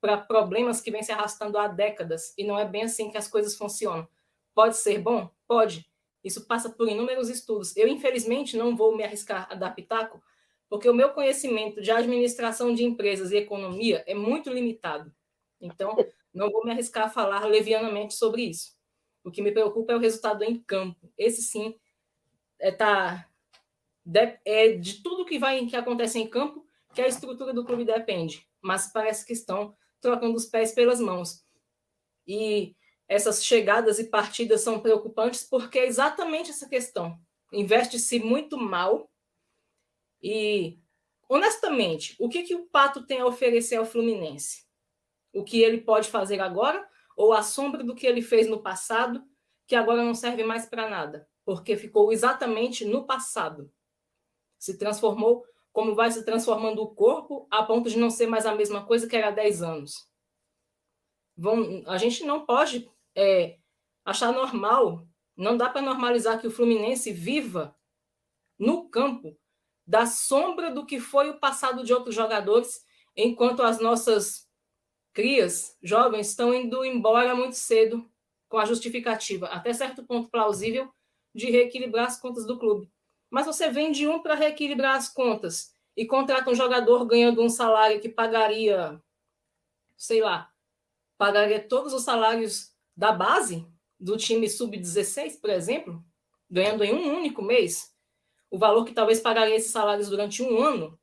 [0.00, 3.26] para problemas que vêm se arrastando há décadas, e não é bem assim que as
[3.26, 4.06] coisas funcionam.
[4.54, 5.30] Pode ser bom?
[5.48, 5.88] Pode.
[6.22, 7.74] Isso passa por inúmeros estudos.
[7.76, 10.22] Eu, infelizmente, não vou me arriscar a dar pitaco,
[10.68, 15.14] porque o meu conhecimento de administração de empresas e economia é muito limitado.
[15.60, 15.96] Então,
[16.32, 18.74] não vou me arriscar a falar levianamente sobre isso.
[19.22, 21.10] O que me preocupa é o resultado em campo.
[21.16, 21.74] Esse sim
[22.58, 23.28] é, tá,
[24.44, 28.46] é de tudo que vai que acontece em campo que a estrutura do clube depende.
[28.60, 31.44] Mas parece que estão trocando os pés pelas mãos.
[32.26, 32.76] E
[33.08, 37.18] essas chegadas e partidas são preocupantes porque é exatamente essa questão.
[37.52, 39.10] Investe-se muito mal
[40.24, 40.78] e,
[41.28, 44.64] honestamente, o que, que o Pato tem a oferecer ao Fluminense?
[45.32, 49.22] O que ele pode fazer agora ou a sombra do que ele fez no passado,
[49.66, 51.28] que agora não serve mais para nada?
[51.44, 53.70] porque ficou exatamente no passado.
[54.58, 58.54] Se transformou como vai se transformando o corpo a ponto de não ser mais a
[58.54, 60.08] mesma coisa que era há 10 anos.
[61.36, 63.58] Vão, a gente não pode é,
[64.04, 65.06] achar normal,
[65.36, 67.76] não dá para normalizar que o Fluminense viva
[68.56, 69.36] no campo
[69.86, 72.84] da sombra do que foi o passado de outros jogadores,
[73.16, 74.48] enquanto as nossas
[75.12, 78.08] crias jovens estão indo embora muito cedo
[78.48, 80.92] com a justificativa, até certo ponto plausível,
[81.34, 82.90] de reequilibrar as contas do clube.
[83.30, 88.00] Mas você vende um para reequilibrar as contas e contrata um jogador ganhando um salário
[88.00, 89.00] que pagaria,
[89.96, 90.50] sei lá,
[91.16, 93.66] pagaria todos os salários da base
[93.98, 96.04] do time sub-16, por exemplo,
[96.50, 97.93] ganhando em um único mês,
[98.50, 100.98] o valor que talvez pagaria esses salários durante um ano.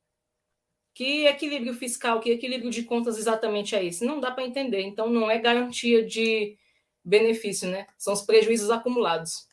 [0.93, 4.05] Que equilíbrio fiscal, que equilíbrio de contas exatamente é esse?
[4.05, 4.81] Não dá para entender.
[4.81, 6.57] Então, não é garantia de
[7.03, 7.87] benefício, né?
[7.97, 9.47] São os prejuízos acumulados.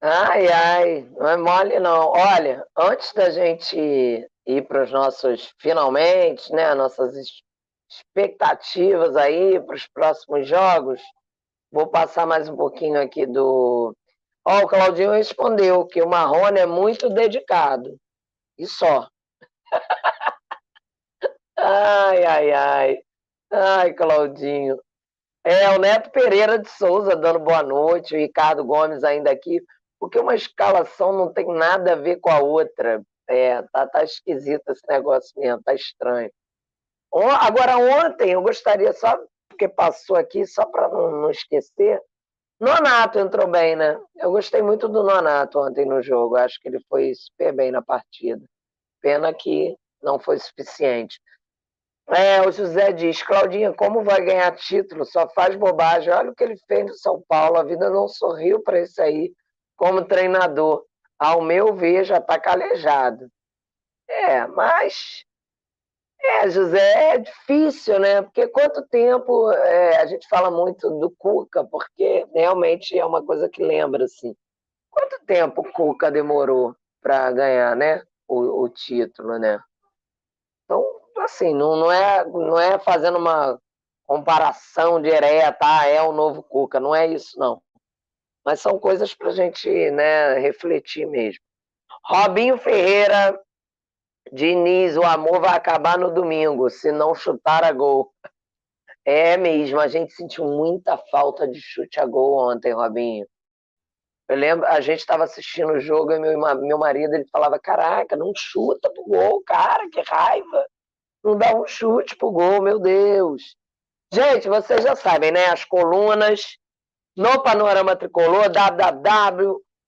[0.00, 2.08] Ai, ai, não é mole não.
[2.08, 3.76] Olha, antes da gente
[4.46, 7.16] ir para os nossos finalmente, né, nossas
[7.88, 11.00] expectativas aí para os próximos jogos,
[11.72, 13.96] vou passar mais um pouquinho aqui do.
[14.48, 17.98] Ó, o Claudinho respondeu que o Marrone é muito dedicado.
[18.56, 19.08] E só.
[21.58, 22.98] ai, ai, ai.
[23.50, 24.80] Ai, Claudinho.
[25.44, 29.60] É, o Neto Pereira de Souza dando boa noite, o Ricardo Gomes ainda aqui,
[29.98, 33.02] porque uma escalação não tem nada a ver com a outra.
[33.28, 36.30] É, tá, tá esquisito esse negócio mesmo, tá estranho.
[37.12, 39.18] Agora, ontem, eu gostaria, só
[39.48, 42.00] porque passou aqui, só para não, não, esquecer,
[42.58, 44.00] Nonato entrou bem, né?
[44.16, 47.82] Eu gostei muito do Nonato ontem no jogo, acho que ele foi super bem na
[47.82, 48.44] partida.
[49.00, 51.20] Pena que não foi suficiente.
[52.08, 55.04] É, o José diz, Claudinha, como vai ganhar título?
[55.04, 56.12] Só faz bobagem.
[56.12, 57.58] Olha o que ele fez no São Paulo.
[57.58, 59.32] A vida não sorriu para isso aí
[59.76, 60.84] como treinador.
[61.18, 63.28] Ao meu ver, já está calejado.
[64.08, 65.24] É, mas.
[66.26, 68.20] É, José, é difícil, né?
[68.20, 73.48] Porque quanto tempo é, a gente fala muito do Cuca, porque realmente é uma coisa
[73.48, 74.34] que lembra, assim.
[74.90, 78.02] Quanto tempo o Cuca demorou para ganhar, né?
[78.26, 79.60] O, o título, né?
[80.64, 80.84] Então,
[81.18, 83.60] assim, não, não, é, não é fazendo uma
[84.04, 87.62] comparação direta, ah, é o novo Cuca, não é isso, não.
[88.44, 91.40] Mas são coisas para a gente né, refletir mesmo.
[92.04, 93.40] Robinho Ferreira,
[94.32, 98.12] Diniz, o amor vai acabar no domingo, se não chutar a gol.
[99.04, 103.26] É mesmo, a gente sentiu muita falta de chute a gol ontem, Robinho.
[104.28, 108.16] Eu lembro, a gente estava assistindo o jogo e meu, meu marido ele falava: Caraca,
[108.16, 110.66] não chuta pro gol, cara, que raiva
[111.26, 113.56] não dá um chute pro gol, meu Deus.
[114.14, 115.46] Gente, vocês já sabem, né?
[115.46, 116.56] As colunas
[117.16, 118.48] no Panorama Tricolor,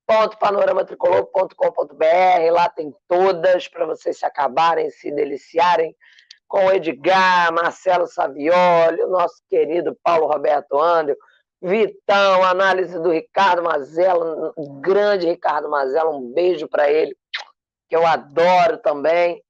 [0.08, 2.50] www.panoramatricolor.com.br.
[2.50, 5.94] Lá tem todas para vocês se acabarem, se deliciarem
[6.48, 11.14] com o Edgar, Marcelo Savioli, o nosso querido Paulo Roberto André,
[11.60, 17.14] Vitão, análise do Ricardo Mazella, grande Ricardo Mazella, um beijo para ele,
[17.88, 19.42] que eu adoro também.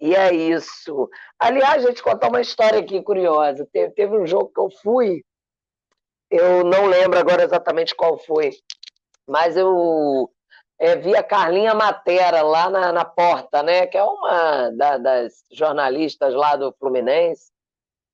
[0.00, 1.08] E é isso.
[1.38, 3.68] Aliás, gente, contar uma história aqui curiosa.
[3.72, 5.22] Teve, teve um jogo que eu fui,
[6.28, 8.50] eu não lembro agora exatamente qual foi,
[9.26, 10.30] mas eu
[10.78, 13.86] é, vi a Carlinha Matera lá na, na porta, né?
[13.86, 17.52] Que é uma da, das jornalistas lá do Fluminense.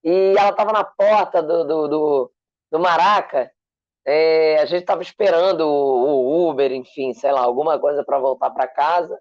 [0.05, 2.33] E ela estava na porta do, do, do,
[2.71, 3.51] do Maraca.
[4.07, 8.51] É, a gente estava esperando o, o Uber, enfim, sei lá, alguma coisa para voltar
[8.51, 9.19] para casa.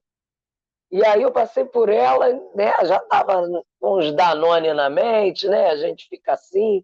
[0.90, 2.74] E aí eu passei por ela, né?
[2.84, 3.46] Já estava
[3.80, 5.70] com uns Danone na mente, né?
[5.70, 6.84] A gente fica assim.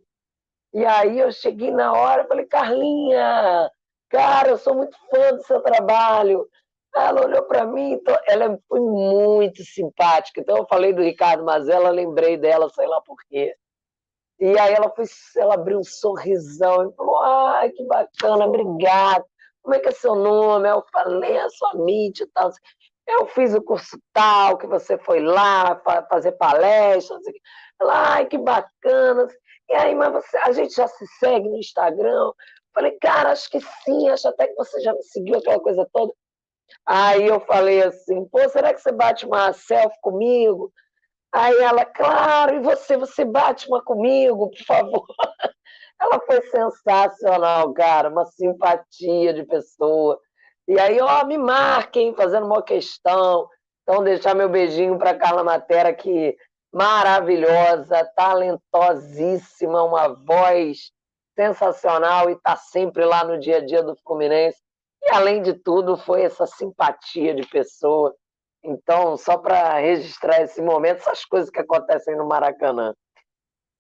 [0.73, 3.71] E aí eu cheguei na hora, falei, Carlinha,
[4.13, 6.47] cara, eu sou muito fã do seu trabalho.
[6.95, 10.39] Ela olhou para mim, então, ela foi muito simpática.
[10.39, 13.55] Então eu falei do Ricardo Mazella, lembrei dela, sei lá por quê.
[14.39, 15.05] E aí ela foi,
[15.37, 19.25] ela abriu um sorrisão e falou: "Ai, que bacana, obrigada.
[19.63, 22.51] Como é que é seu nome?" Eu falei: "É sua mídia e tal".
[23.07, 27.21] Eu fiz o curso tal, que você foi lá fazer palestras.
[27.81, 29.27] Ela, ai, que bacana.
[29.69, 32.31] E aí, mas você, a gente já se segue no Instagram?
[32.73, 36.13] Falei, cara, acho que sim, acho até que você já me seguiu, aquela coisa toda.
[36.85, 40.71] Aí eu falei assim, pô, será que você bate uma selfie comigo?
[41.31, 45.05] Aí ela, claro, e você, você bate uma comigo, por favor.
[45.99, 50.19] Ela foi sensacional, cara, uma simpatia de pessoa.
[50.67, 53.47] E aí, ó, me marquem, fazendo uma questão.
[53.81, 56.35] Então, deixar meu beijinho para Carla Matera, que
[56.73, 60.91] maravilhosa, talentosíssima, uma voz
[61.35, 64.57] sensacional e está sempre lá no dia a dia do Fluminense.
[65.01, 68.15] E, além de tudo, foi essa simpatia de pessoa.
[68.63, 72.93] Então, só para registrar esse momento, essas coisas que acontecem no Maracanã.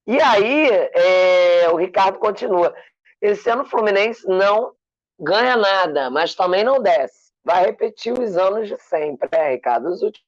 [0.05, 2.75] E aí, é, o Ricardo continua.
[3.21, 4.73] Esse ano o Fluminense não
[5.17, 7.31] ganha nada, mas também não desce.
[7.45, 9.87] Vai repetir os anos de sempre, né, Ricardo?
[9.87, 10.27] Os últimos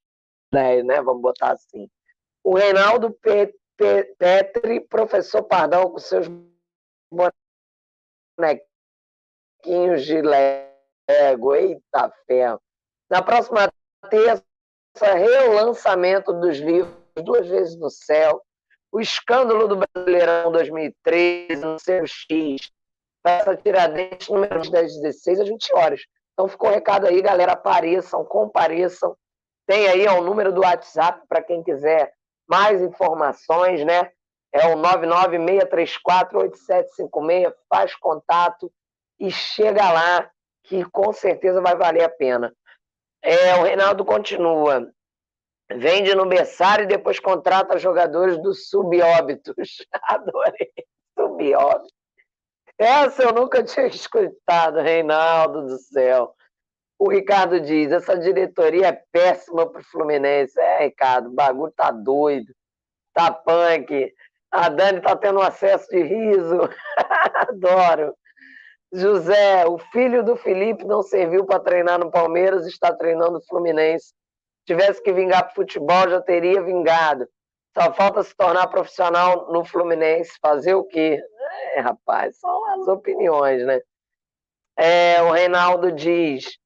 [0.53, 1.01] 10, né?
[1.01, 1.89] Vamos botar assim.
[2.43, 6.27] O Reinaldo Pe Pe Petri, professor Pardão, com seus
[8.37, 11.55] bonequinhos de Lego.
[11.55, 12.61] Eita ferro.
[13.09, 13.71] Na próxima
[14.09, 14.43] terça,
[15.13, 18.41] relançamento dos livros Duas Vezes no Céu,
[18.91, 22.71] o escândalo do Brasileirão 2013, no seu X,
[23.25, 26.01] essa Tiradentes, número 10, 16 às 20 horas.
[26.33, 29.15] Então ficou o recado aí, galera, apareçam, compareçam.
[29.67, 32.13] Tem aí o número do WhatsApp para quem quiser
[32.47, 34.11] mais informações, né?
[34.55, 38.71] É o 996348756, faz contato
[39.19, 40.31] e chega lá,
[40.63, 42.55] que com certeza vai valer a pena.
[43.21, 44.89] É, o Reinaldo continua.
[45.69, 49.85] Vende no berçário e depois contrata jogadores do subóbitos.
[50.03, 50.71] Adorei.
[51.19, 51.91] Subóbitos.
[52.77, 56.33] Essa eu nunca tinha escutado, Reinaldo do céu.
[56.97, 60.57] O Ricardo diz: essa diretoria é péssima para o Fluminense.
[60.57, 62.55] É, Ricardo, o bagulho tá doido,
[63.13, 64.13] tá punk.
[64.55, 66.61] A Dani tá tendo um acesso de riso.
[67.49, 68.15] Adoro.
[68.93, 74.13] José, o filho do Felipe não serviu para treinar no Palmeiras, está treinando o Fluminense.
[74.65, 77.27] Tivesse que vingar para futebol, já teria vingado.
[77.77, 80.31] Só falta se tornar profissional no Fluminense.
[80.41, 81.21] Fazer o quê?
[81.75, 83.81] É, rapaz, são as opiniões, né?
[84.77, 86.57] É, o Reinaldo diz: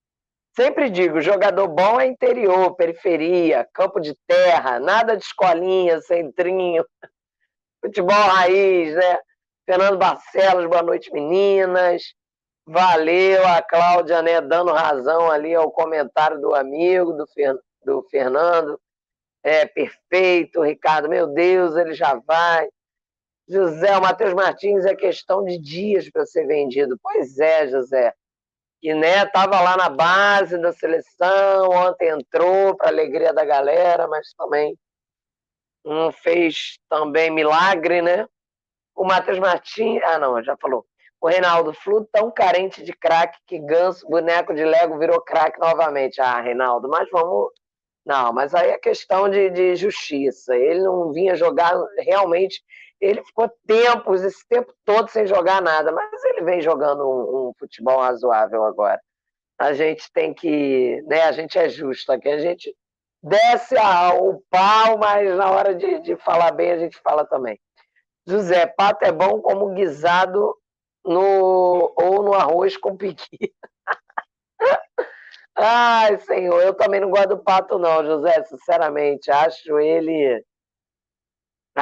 [0.56, 6.86] sempre digo, jogador bom é interior, periferia, campo de terra, nada de escolinha, centrinho,
[7.82, 9.20] futebol raiz, né?
[9.66, 12.14] Fernando Barcelos, boa noite, meninas.
[12.66, 18.80] Valeu a Cláudia, né, dando razão ali ao comentário do amigo, do, Fer, do Fernando.
[19.44, 22.70] É perfeito, Ricardo, meu Deus, ele já vai.
[23.48, 27.00] José, o Matheus Martins é questão de dias para ser vendido.
[27.02, 28.14] Pois é, José.
[28.82, 34.34] E né, tava lá na base da seleção, ontem entrou para alegria da galera, mas
[34.38, 34.78] também
[35.90, 38.28] não fez também milagre, né?
[38.96, 40.86] O Matheus Martins, ah não, já falou.
[41.22, 46.22] O Reinaldo Flu tão carente de craque que Ganso, boneco de Lego, virou craque novamente.
[46.22, 47.52] Ah, Reinaldo, mas vamos.
[48.06, 50.56] Não, mas aí é questão de, de justiça.
[50.56, 52.64] Ele não vinha jogar realmente
[53.00, 57.54] ele ficou tempos, esse tempo todo sem jogar nada, mas ele vem jogando um, um,
[57.58, 59.00] futebol razoável agora.
[59.58, 62.76] A gente tem que, né, a gente é justo aqui, a gente
[63.22, 67.60] desce a, o pau, mas na hora de, de falar bem a gente fala também.
[68.28, 70.56] José, pato é bom como guisado
[71.04, 73.54] no, ou no arroz com piqui.
[75.56, 80.44] Ai, senhor, eu também não gosto do pato não, José, sinceramente, acho ele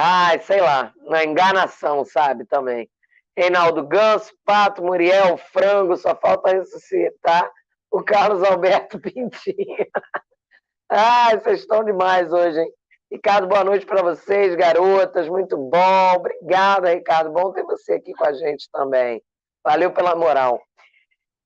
[0.00, 2.88] Ai, sei lá, na enganação, sabe, também.
[3.36, 7.50] Reinaldo Ganso, Pato, Muriel, Frango, só falta ressuscitar
[7.90, 9.86] o Carlos Alberto Pintinho.
[10.90, 12.72] Ai, vocês estão demais hoje, hein?
[13.10, 16.14] Ricardo, boa noite para vocês, garotas, muito bom.
[16.16, 19.22] Obrigada, Ricardo, bom ter você aqui com a gente também.
[19.64, 20.60] Valeu pela moral.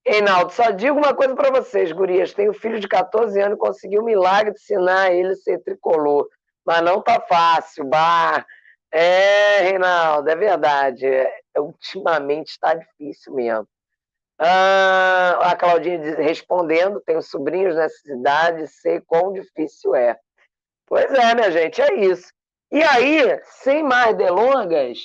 [0.06, 2.34] Reinaldo, só digo uma coisa para vocês, gurias.
[2.34, 6.28] Tenho filho de 14 anos e consegui o milagre de ensinar ele a ser tricolor
[6.64, 7.84] mas não tá fácil.
[7.84, 8.44] Bah.
[8.92, 11.06] É, Reinaldo, é verdade.
[11.06, 13.66] É, ultimamente está difícil mesmo.
[14.44, 20.18] Ah, a Claudinha diz, respondendo, tenho sobrinhos nessa cidade, sei quão difícil é.
[20.86, 22.32] Pois é, minha gente, é isso.
[22.70, 24.98] E aí, sem mais delongas,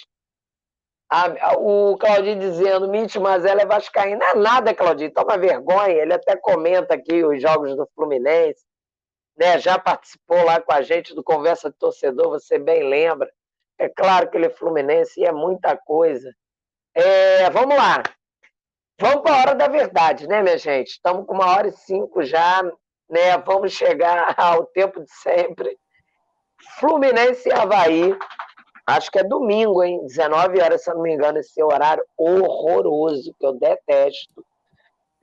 [1.10, 4.18] a, a, o Claudinho dizendo, Mitch, mas ela é vascaína.
[4.18, 6.02] Não é nada, Claudinho, toma vergonha.
[6.02, 8.66] Ele até comenta aqui os jogos do Fluminense
[9.38, 13.32] né, já participou lá com a gente do Conversa de Torcedor, você bem lembra.
[13.78, 16.34] É claro que ele é fluminense e é muita coisa.
[16.96, 18.02] É, vamos lá.
[19.00, 20.88] Vamos para a hora da verdade, né, minha gente?
[20.88, 22.64] Estamos com uma hora e cinco já,
[23.08, 23.38] né?
[23.46, 25.78] Vamos chegar ao tempo de sempre.
[26.80, 28.18] Fluminense e Havaí.
[28.88, 30.04] Acho que é domingo, hein?
[30.04, 34.44] 19 horas, se eu não me engano, esse horário horroroso, que eu detesto.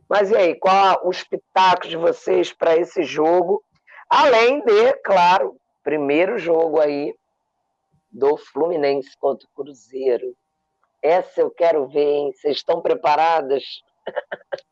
[0.09, 3.61] Mas e aí, qual os pitacos de vocês para esse jogo?
[4.09, 7.12] Além de, claro, primeiro jogo aí
[8.12, 10.33] do Fluminense contra o Cruzeiro.
[11.05, 12.32] Essa eu quero ver, hein?
[12.32, 13.62] Vocês estão preparadas?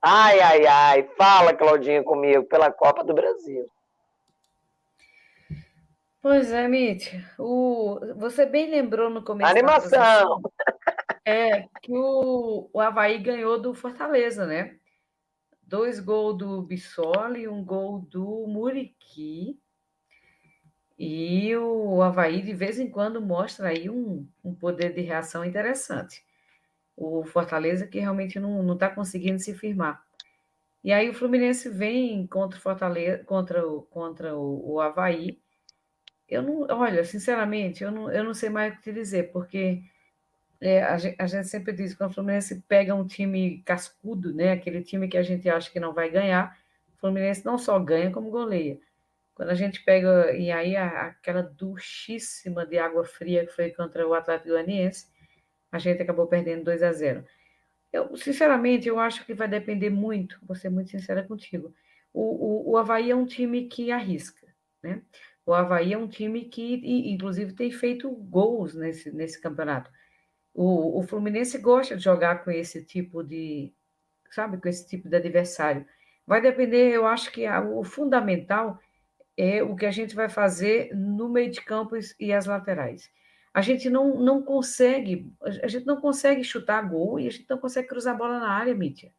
[0.00, 1.10] ai, ai, ai.
[1.14, 3.68] Fala, Claudinha, comigo, pela Copa do Brasil.
[6.22, 7.12] Pois é, Mitch.
[7.38, 8.00] O...
[8.16, 9.50] Você bem lembrou no começo.
[9.50, 10.40] Animação!
[11.26, 14.78] É que o, o Havaí ganhou do Fortaleza, né?
[15.62, 19.58] Dois gols do Bissoli, um gol do Muriqui.
[20.98, 26.24] E o Havaí, de vez em quando, mostra aí um, um poder de reação interessante.
[26.96, 30.04] O Fortaleza que realmente não está conseguindo se firmar.
[30.84, 35.40] E aí o Fluminense vem contra o Fortaleza, contra o, contra o, o Havaí.
[36.28, 39.82] Eu não, olha, sinceramente, eu não, eu não sei mais o que te dizer, porque
[40.60, 44.32] é, a, gente, a, gente, sempre diz que quando o Fluminense pega um time cascudo,
[44.34, 46.56] né, aquele time que a gente acha que não vai ganhar,
[46.96, 48.78] o Fluminense não só ganha, como goleia.
[49.34, 54.06] Quando a gente pega, e aí a, aquela duchíssima de água fria que foi contra
[54.06, 55.08] o Atlético Goianiense,
[55.72, 57.24] a gente acabou perdendo 2 a 0.
[57.92, 61.74] Eu, sinceramente, eu acho que vai depender muito, vou ser muito sincera contigo.
[62.12, 64.46] O, o, o Havaí é um time que arrisca,
[64.82, 65.02] né?
[65.46, 66.80] O Havaí é um time que,
[67.12, 69.90] inclusive, tem feito gols nesse, nesse campeonato.
[70.54, 73.74] O, o Fluminense gosta de jogar com esse tipo de,
[74.30, 75.84] sabe, com esse tipo de adversário.
[76.26, 78.80] Vai depender, eu acho que a, o fundamental
[79.36, 83.10] é o que a gente vai fazer no meio de campos e as laterais
[83.54, 87.56] a gente não, não consegue, a gente não consegue chutar gol e a gente não
[87.56, 89.12] consegue cruzar a bola na área, Mítia.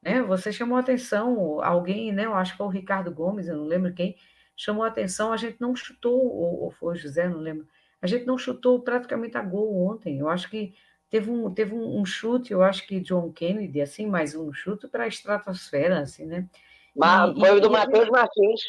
[0.00, 0.22] Né?
[0.22, 2.26] Você chamou atenção, alguém, né?
[2.26, 4.14] Eu acho que foi o Ricardo Gomes, eu não lembro quem,
[4.56, 7.66] chamou atenção, a gente não chutou, ou, ou foi o José, não lembro,
[8.00, 10.20] a gente não chutou praticamente a gol ontem.
[10.20, 10.72] Eu acho que
[11.10, 14.86] teve um, teve um, um chute, eu acho que John Kennedy, assim, mais um chute
[14.86, 16.48] para a estratosfera, assim, né?
[16.94, 18.60] Mas, e, foi o do Matheus Martins.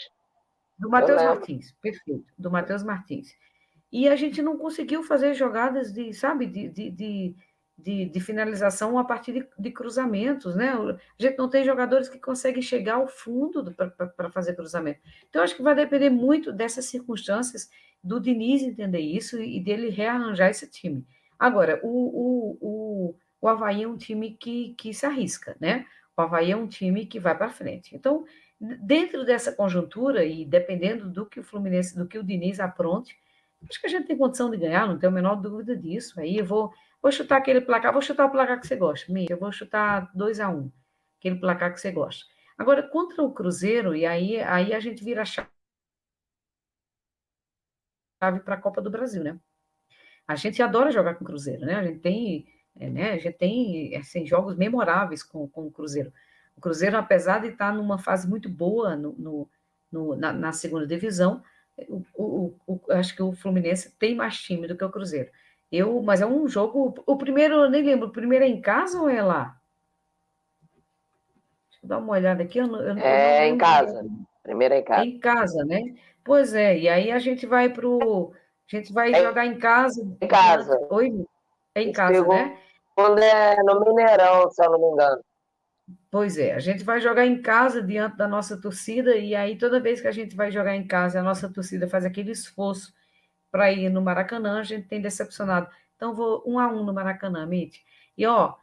[0.78, 3.36] Do Matheus Martins, perfeito, do Matheus Martins
[3.92, 7.36] e a gente não conseguiu fazer jogadas de, sabe, de, de, de,
[7.78, 10.74] de, de finalização a partir de, de, cruzamentos, né?
[10.74, 15.00] A gente não tem jogadores que conseguem chegar ao fundo para fazer cruzamento.
[15.30, 17.70] Então, acho que vai depender muito dessas circunstâncias,
[18.04, 21.06] do Diniz entender isso e dele rearranjar esse time.
[21.40, 25.86] Agora, o, o, o, o Havaí é um time que, que se arrisca, né?
[26.16, 27.96] O Havaí é um time que vai para frente.
[27.96, 28.26] Então,
[28.60, 33.18] dentro dessa conjuntura e dependendo do que o Fluminense, do que o Diniz apronte,
[33.70, 36.20] Acho que a gente tem condição de ganhar, não tenho a menor dúvida disso.
[36.20, 39.28] Aí eu vou, vou chutar aquele placar, vou chutar o placar que você gosta, Mia,
[39.30, 40.72] eu vou chutar 2 a 1 um,
[41.20, 42.26] aquele placar que você gosta.
[42.58, 45.50] Agora, contra o Cruzeiro, e aí, aí a gente vira a chave
[48.20, 49.40] para a Copa do Brasil, né?
[50.28, 51.76] A gente adora jogar com o Cruzeiro, né?
[51.76, 53.12] A gente tem, é, né?
[53.12, 56.12] A gente tem assim, jogos memoráveis com, com o Cruzeiro.
[56.58, 59.50] O Cruzeiro, apesar de estar numa fase muito boa no, no,
[59.92, 61.44] no na, na segunda divisão,
[61.88, 65.30] o, o, o, acho que o Fluminense tem mais time do que o Cruzeiro.
[65.72, 66.96] Eu, mas é um jogo.
[67.06, 69.58] O primeiro, eu nem lembro, o primeiro é em casa ou é lá?
[71.70, 72.58] Deixa eu dar uma olhada aqui.
[72.58, 74.06] Eu, eu, é em casa.
[74.42, 75.06] Primeiro é em casa.
[75.06, 75.96] Em casa, né?
[76.24, 78.34] Pois é, e aí a gente vai para o.
[78.72, 80.02] A gente vai é, jogar em casa.
[80.20, 80.88] Em casa.
[80.90, 81.26] Oi?
[81.76, 82.58] É em casa, né?
[82.96, 85.22] Quando é no Mineirão, se eu não me engano.
[86.10, 89.80] Pois é, a gente vai jogar em casa diante da nossa torcida, e aí toda
[89.80, 92.94] vez que a gente vai jogar em casa, a nossa torcida faz aquele esforço
[93.52, 95.70] para ir no Maracanã, a gente tem decepcionado.
[95.96, 97.80] Então, vou um a um no Maracanã, Mitch.
[98.18, 98.56] E, ó,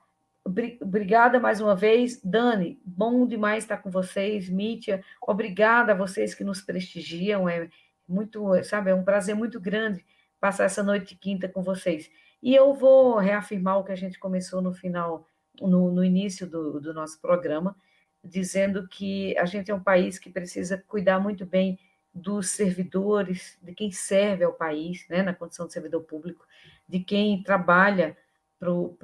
[0.45, 2.21] obrigada mais uma vez.
[2.23, 4.49] Dani, bom demais estar com vocês.
[4.49, 7.49] Mítia, obrigada a vocês que nos prestigiam.
[7.49, 7.69] É
[8.07, 10.05] muito, sabe, é um prazer muito grande
[10.39, 12.11] passar essa noite de quinta com vocês.
[12.43, 15.27] E eu vou reafirmar o que a gente começou no final
[15.61, 17.77] no, no início do, do nosso programa,
[18.23, 21.79] dizendo que a gente é um país que precisa cuidar muito bem
[22.13, 26.47] dos servidores, de quem serve ao país, né, na condição de servidor público,
[26.89, 28.17] de quem trabalha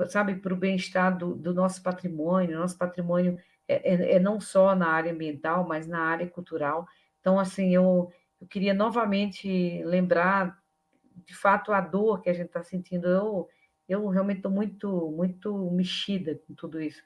[0.08, 2.58] sabe, para o bem-estar do, do, nosso patrimônio.
[2.58, 6.86] Nosso patrimônio é, é, é, não só na área ambiental, mas na área cultural.
[7.20, 8.10] Então, assim, eu,
[8.40, 10.58] eu queria novamente lembrar,
[11.26, 13.08] de fato, a dor que a gente está sentindo.
[13.08, 13.48] Eu,
[13.90, 17.02] eu realmente estou muito, muito mexida com tudo isso.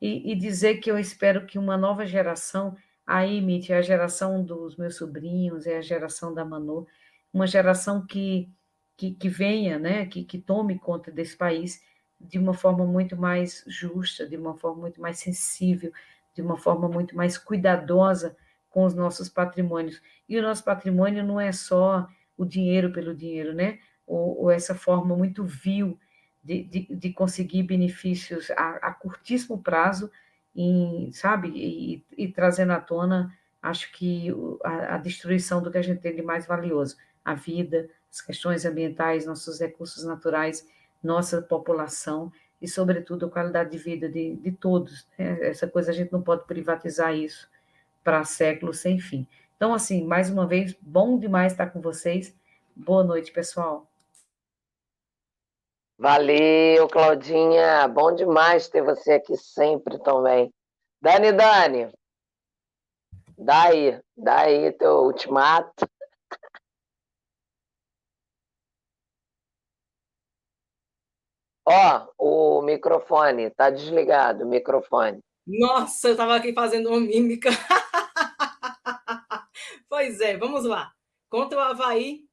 [0.00, 2.76] E, e, dizer que eu espero que uma nova geração,
[3.06, 6.86] aí, Mitch, é a geração dos meus sobrinhos, é a geração da Manu,
[7.32, 8.50] uma geração que,
[8.96, 11.82] que, que venha, né, que, que tome conta desse país
[12.18, 15.92] de uma forma muito mais justa, de uma forma muito mais sensível,
[16.34, 18.36] de uma forma muito mais cuidadosa
[18.70, 20.00] com os nossos patrimônios.
[20.28, 23.78] E o nosso patrimônio não é só o dinheiro pelo dinheiro, né?
[24.06, 25.98] Ou, ou essa forma muito vil
[26.44, 30.10] de, de, de conseguir benefícios a, a, curtíssimo prazo,
[30.54, 34.28] em, sabe, e, e, trazendo à tona, acho que
[34.62, 38.66] a, a, destruição do que a gente tem de mais valioso, a vida, as questões
[38.66, 40.68] ambientais, nossos recursos naturais,
[41.02, 42.30] nossa população
[42.60, 45.08] e, sobretudo, a qualidade de vida de, de todos.
[45.18, 45.48] Né?
[45.48, 47.48] Essa coisa a gente não pode privatizar isso
[48.04, 49.26] para séculos sem fim.
[49.56, 52.36] Então, assim, mais uma vez, bom demais estar com vocês.
[52.76, 53.90] Boa noite, pessoal.
[55.98, 57.86] Valeu, Claudinha.
[57.88, 60.52] Bom demais ter você aqui sempre também.
[61.00, 61.92] Dani, Dani.
[63.38, 65.88] Daí, daí teu ultimato.
[71.66, 75.20] Ó, o microfone, tá desligado o microfone.
[75.46, 77.50] Nossa, eu estava aqui fazendo uma mímica.
[79.88, 80.92] pois é, vamos lá.
[81.30, 82.24] Contra o Havaí,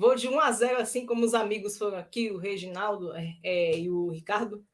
[0.00, 3.78] vou de 1 a 0 assim como os amigos foram aqui, o Reginaldo é, é,
[3.78, 4.64] e o Ricardo.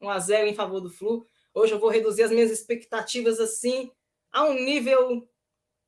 [0.00, 1.26] 1 a 0 em favor do Flu.
[1.52, 3.90] Hoje eu vou reduzir as minhas expectativas assim
[4.30, 5.28] a um nível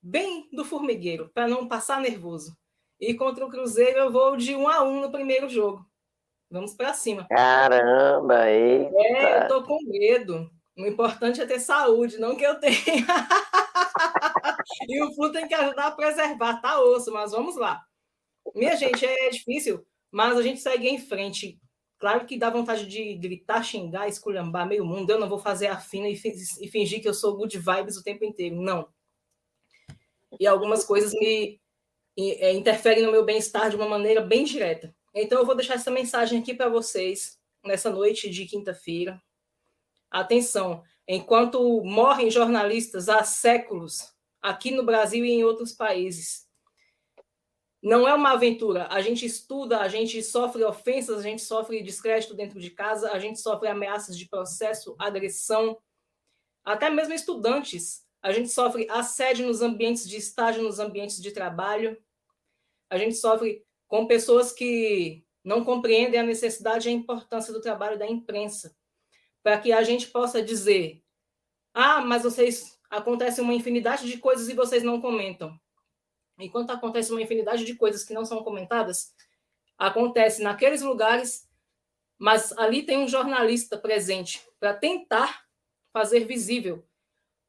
[0.03, 2.57] bem do formigueiro, para não passar nervoso.
[2.99, 5.87] E contra o Cruzeiro eu vou de 1 a 1 no primeiro jogo.
[6.51, 7.29] Vamos para cima.
[7.29, 8.93] Caramba, eita.
[8.97, 10.51] É, eu tô com medo.
[10.77, 12.75] O importante é ter saúde, não que eu tenha.
[14.89, 17.85] e o Flu tem que ajudar a preservar, tá osso, mas vamos lá.
[18.55, 21.61] Minha gente, é difícil, mas a gente segue em frente.
[21.99, 25.11] Claro que dá vontade de gritar, xingar, esculhambar meio mundo.
[25.11, 28.25] Eu não vou fazer a fina e fingir que eu sou good vibes o tempo
[28.25, 28.57] inteiro.
[28.57, 28.89] Não.
[30.39, 31.61] E algumas coisas me
[32.17, 34.95] é, interferem no meu bem-estar de uma maneira bem direta.
[35.15, 39.21] Então, eu vou deixar essa mensagem aqui para vocês nessa noite de quinta-feira.
[40.11, 46.49] Atenção, enquanto morrem jornalistas há séculos, aqui no Brasil e em outros países,
[47.83, 48.87] não é uma aventura.
[48.91, 53.19] A gente estuda, a gente sofre ofensas, a gente sofre descrédito dentro de casa, a
[53.19, 55.79] gente sofre ameaças de processo, agressão,
[56.65, 58.05] até mesmo estudantes.
[58.23, 61.97] A gente sofre assédio nos ambientes de estágio, nos ambientes de trabalho.
[62.91, 67.99] A gente sofre com pessoas que não compreendem a necessidade e a importância do trabalho
[67.99, 68.77] da imprensa,
[69.43, 71.03] para que a gente possa dizer:
[71.73, 75.59] ah, mas vocês acontece uma infinidade de coisas e vocês não comentam.
[76.45, 79.15] Enquanto acontece uma infinidade de coisas que não são comentadas,
[79.79, 81.49] acontece naqueles lugares,
[82.19, 85.45] mas ali tem um jornalista presente para tentar
[85.93, 86.85] fazer visível,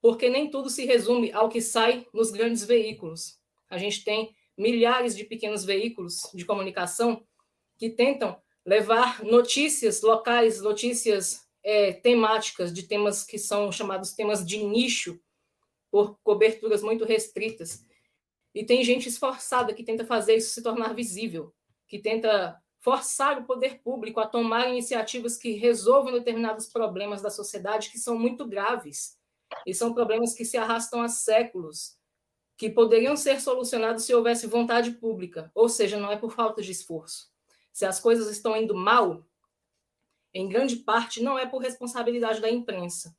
[0.01, 3.39] porque nem tudo se resume ao que sai nos grandes veículos.
[3.69, 7.25] A gente tem milhares de pequenos veículos de comunicação
[7.77, 14.63] que tentam levar notícias locais, notícias é, temáticas, de temas que são chamados temas de
[14.63, 15.19] nicho,
[15.91, 17.85] por coberturas muito restritas.
[18.53, 21.53] E tem gente esforçada que tenta fazer isso se tornar visível,
[21.87, 27.89] que tenta forçar o poder público a tomar iniciativas que resolvam determinados problemas da sociedade
[27.89, 29.17] que são muito graves.
[29.65, 31.99] E são problemas que se arrastam há séculos
[32.57, 36.71] que poderiam ser solucionados se houvesse vontade pública, ou seja, não é por falta de
[36.71, 37.31] esforço.
[37.73, 39.25] Se as coisas estão indo mal,
[40.33, 43.15] em grande parte não é por responsabilidade da imprensa.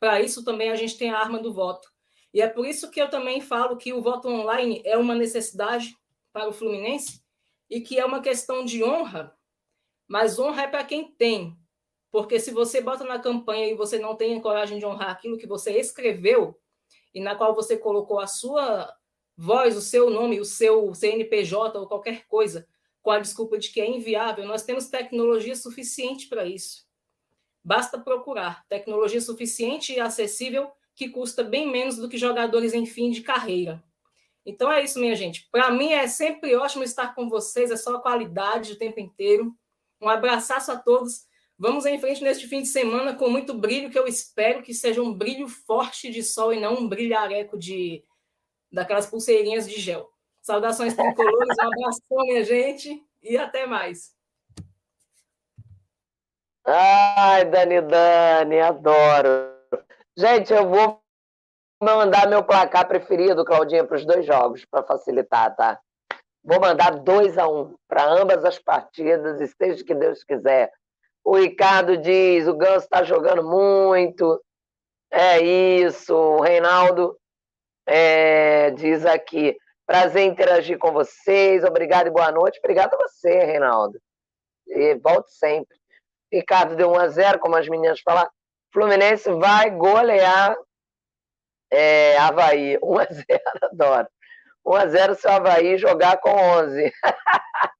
[0.00, 1.92] Para isso também a gente tem a arma do voto.
[2.36, 5.96] E é por isso que eu também falo que o voto online é uma necessidade
[6.34, 7.22] para o Fluminense
[7.70, 9.34] e que é uma questão de honra,
[10.06, 11.56] mas honra é para quem tem.
[12.10, 15.38] Porque se você bota na campanha e você não tem a coragem de honrar aquilo
[15.38, 16.60] que você escreveu,
[17.14, 18.94] e na qual você colocou a sua
[19.34, 22.68] voz, o seu nome, o seu CNPJ ou qualquer coisa,
[23.00, 26.86] com a desculpa de que é inviável, nós temos tecnologia suficiente para isso.
[27.64, 33.10] Basta procurar tecnologia suficiente e acessível que custa bem menos do que jogadores em fim
[33.10, 33.84] de carreira.
[34.44, 35.48] Então é isso, minha gente.
[35.52, 39.54] Para mim é sempre ótimo estar com vocês, é só qualidade o tempo inteiro.
[40.00, 41.26] Um abraço a todos
[41.58, 45.00] Vamos em frente neste fim de semana com muito brilho, que eu espero que seja
[45.00, 48.04] um brilho forte de sol e não um brilhareco de
[48.70, 50.10] daquelas pulseirinhas de gel.
[50.42, 54.14] Saudações tricolores, um abração, minha gente, e até mais.
[56.66, 59.55] Ai, Dani Dani, adoro.
[60.18, 60.98] Gente, eu vou
[61.82, 65.78] mandar meu placar preferido, Claudinha, para os dois jogos, para facilitar, tá?
[66.42, 70.72] Vou mandar 2 a 1 um, para ambas as partidas, e seja que Deus quiser.
[71.22, 74.42] O Ricardo diz: o Ganso está jogando muito.
[75.10, 76.14] É isso.
[76.14, 77.18] O Reinaldo
[77.84, 81.62] é, diz aqui: prazer em interagir com vocês.
[81.62, 82.58] Obrigado e boa noite.
[82.60, 84.00] Obrigado a você, Reinaldo.
[84.66, 85.76] E volte sempre.
[86.32, 88.30] Ricardo deu 1 a 0 como as meninas falaram.
[88.76, 90.54] Fluminense vai golear
[91.72, 92.78] é, Havaí.
[92.82, 94.08] 1 a 0 adoro.
[94.66, 96.92] 1 a 0 se o Havaí jogar com 11.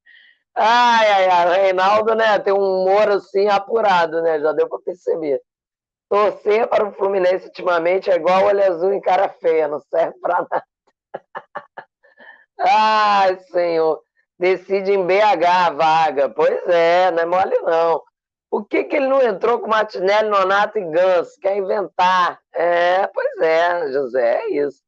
[0.58, 4.40] Ai, ai, ai, o Reinaldo, né, tem um humor assim apurado, né?
[4.40, 5.38] Já deu para perceber.
[6.08, 10.36] Torcer para o Fluminense ultimamente é igual olho azul em cara feia, não serve para
[10.36, 10.64] nada.
[12.58, 14.00] Ai, senhor.
[14.38, 16.30] Decide em BH a vaga.
[16.30, 18.02] Pois é, não é mole não.
[18.50, 21.38] Por que, que ele não entrou com Martinelli, Nonato e Ganso?
[21.40, 22.40] Quer inventar?
[22.52, 24.82] É, pois é, José, é isso.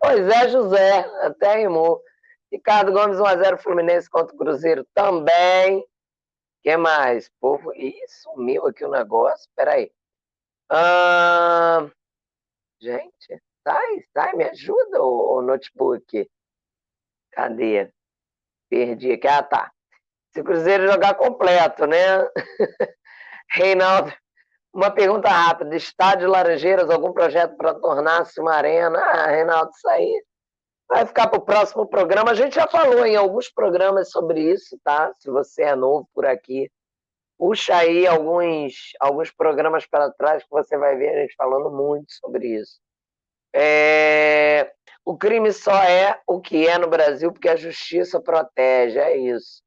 [0.00, 2.02] Pois é, José, até rimou.
[2.50, 5.86] Ricardo Gomes, 1x0 Fluminense contra o Cruzeiro também.
[6.62, 7.30] que mais?
[7.40, 7.72] Povo.
[7.74, 9.48] Ih, sumiu aqui o negócio.
[9.56, 9.90] Peraí.
[10.68, 11.88] Ah,
[12.80, 16.28] gente, sai, sai, me ajuda, o notebook.
[17.32, 17.92] Cadê?
[18.68, 19.28] Perdi aqui.
[19.28, 19.72] Ah, tá.
[20.32, 22.26] Se o Cruzeiro jogar completo, né?
[23.50, 24.12] Reinaldo,
[24.72, 25.76] uma pergunta rápida.
[25.76, 28.98] Estádio Laranjeiras, algum projeto para tornar-se uma arena?
[28.98, 30.24] Ah, Reinaldo, isso aí
[30.88, 32.30] vai ficar para o próximo programa.
[32.30, 35.12] A gente já falou em alguns programas sobre isso, tá?
[35.18, 36.70] Se você é novo por aqui,
[37.38, 42.10] puxa aí alguns, alguns programas para trás que você vai ver a gente falando muito
[42.12, 42.80] sobre isso.
[43.54, 44.72] É...
[45.04, 49.62] O crime só é o que é no Brasil porque a justiça protege, é isso.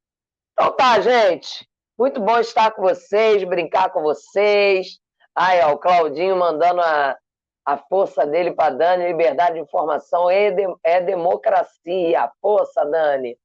[0.55, 1.67] Então tá, gente.
[1.99, 4.99] Muito bom estar com vocês, brincar com vocês.
[5.35, 7.17] Aí, ó, o Claudinho mandando a,
[7.65, 12.31] a força dele para Dani, liberdade de informação é, de, é democracia.
[12.41, 13.37] Força, Dani.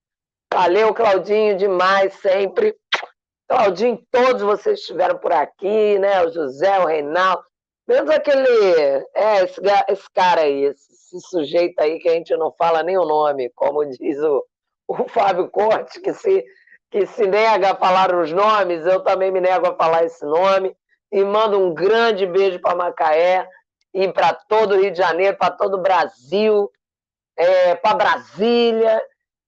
[0.54, 2.76] Valeu, Claudinho, demais sempre.
[3.48, 6.22] Claudinho, todos vocês estiveram por aqui, né?
[6.22, 7.42] O José, o Reinaldo.
[7.88, 8.46] Menos aquele.
[9.16, 12.96] É, esse, esse cara aí, esse, esse, sujeito aí que a gente não fala nem
[12.96, 14.46] o nome, como diz o,
[14.86, 16.44] o Fábio Cortes, que se
[16.90, 20.76] que se nega a falar os nomes, eu também me nego a falar esse nome.
[21.12, 23.48] E mando um grande beijo para Macaé
[23.94, 26.70] e para todo o Rio de Janeiro, para todo o Brasil,
[27.36, 29.00] é, para Brasília.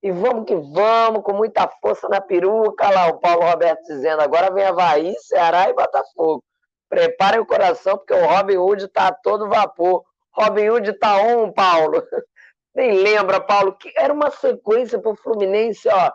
[0.03, 2.91] E vamos que vamos, com muita força na peruca.
[2.91, 6.43] Lá o Paulo Roberto dizendo: agora vem Havaí, Ceará e Botafogo.
[6.89, 10.05] Preparem o coração, porque o Robin Hood está a todo vapor.
[10.33, 12.03] Robin Hood está on, Paulo.
[12.75, 16.11] Nem lembra, Paulo, que era uma sequência para o Fluminense, ó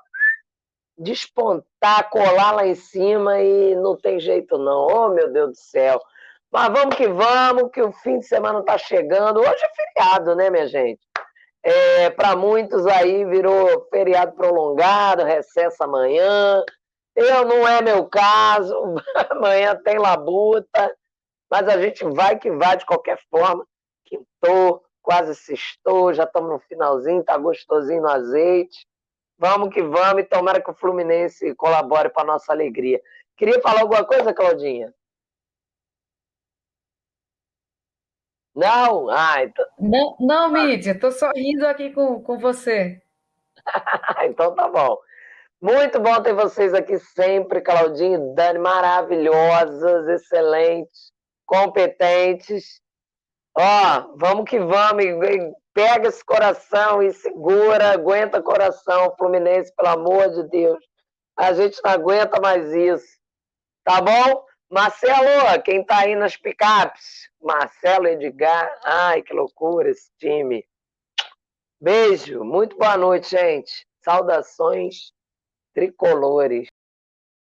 [0.98, 4.88] despontar, colar lá em cima e não tem jeito não.
[4.88, 6.02] Oh, meu Deus do céu.
[6.52, 9.40] Mas vamos que vamos, que o fim de semana está chegando.
[9.40, 11.02] Hoje é feriado, né, minha gente?
[11.61, 16.64] É, Para muitos aí virou feriado prolongado, recesso amanhã.
[17.15, 18.76] Eu não é meu caso,
[19.32, 20.95] amanhã tem labuta,
[21.49, 23.65] mas a gente vai que vai de qualquer forma.
[24.06, 28.88] Quintou, quase sextou, já estamos no finalzinho, tá gostosinho no azeite.
[29.38, 33.01] Vamos que vamos e tomara que o Fluminense colabore para nossa alegria.
[33.35, 34.93] Queria falar alguma coisa, Claudinha?
[38.55, 39.09] Não?
[39.09, 39.65] Ah, então...
[39.80, 42.99] Não, não Mídia, estou só rindo aqui com, com você.
[44.26, 44.97] então tá bom.
[45.61, 51.11] Muito bom ter vocês aqui sempre, Claudinha e Dani, maravilhosas, excelentes,
[51.45, 52.80] competentes.
[53.55, 55.03] Ó, vamos que vamos
[55.77, 60.83] pega esse coração e segura, aguenta coração, Fluminense, pelo amor de Deus.
[61.37, 63.19] A gente não aguenta mais isso.
[63.83, 64.43] Tá bom?
[64.71, 67.29] Marcelo, quem tá aí nas picapes?
[67.39, 68.75] Marcelo Edgar.
[68.83, 70.67] Ai, que loucura esse time.
[71.79, 73.85] Beijo, muito boa noite, gente.
[74.03, 75.13] Saudações
[75.75, 76.69] tricolores.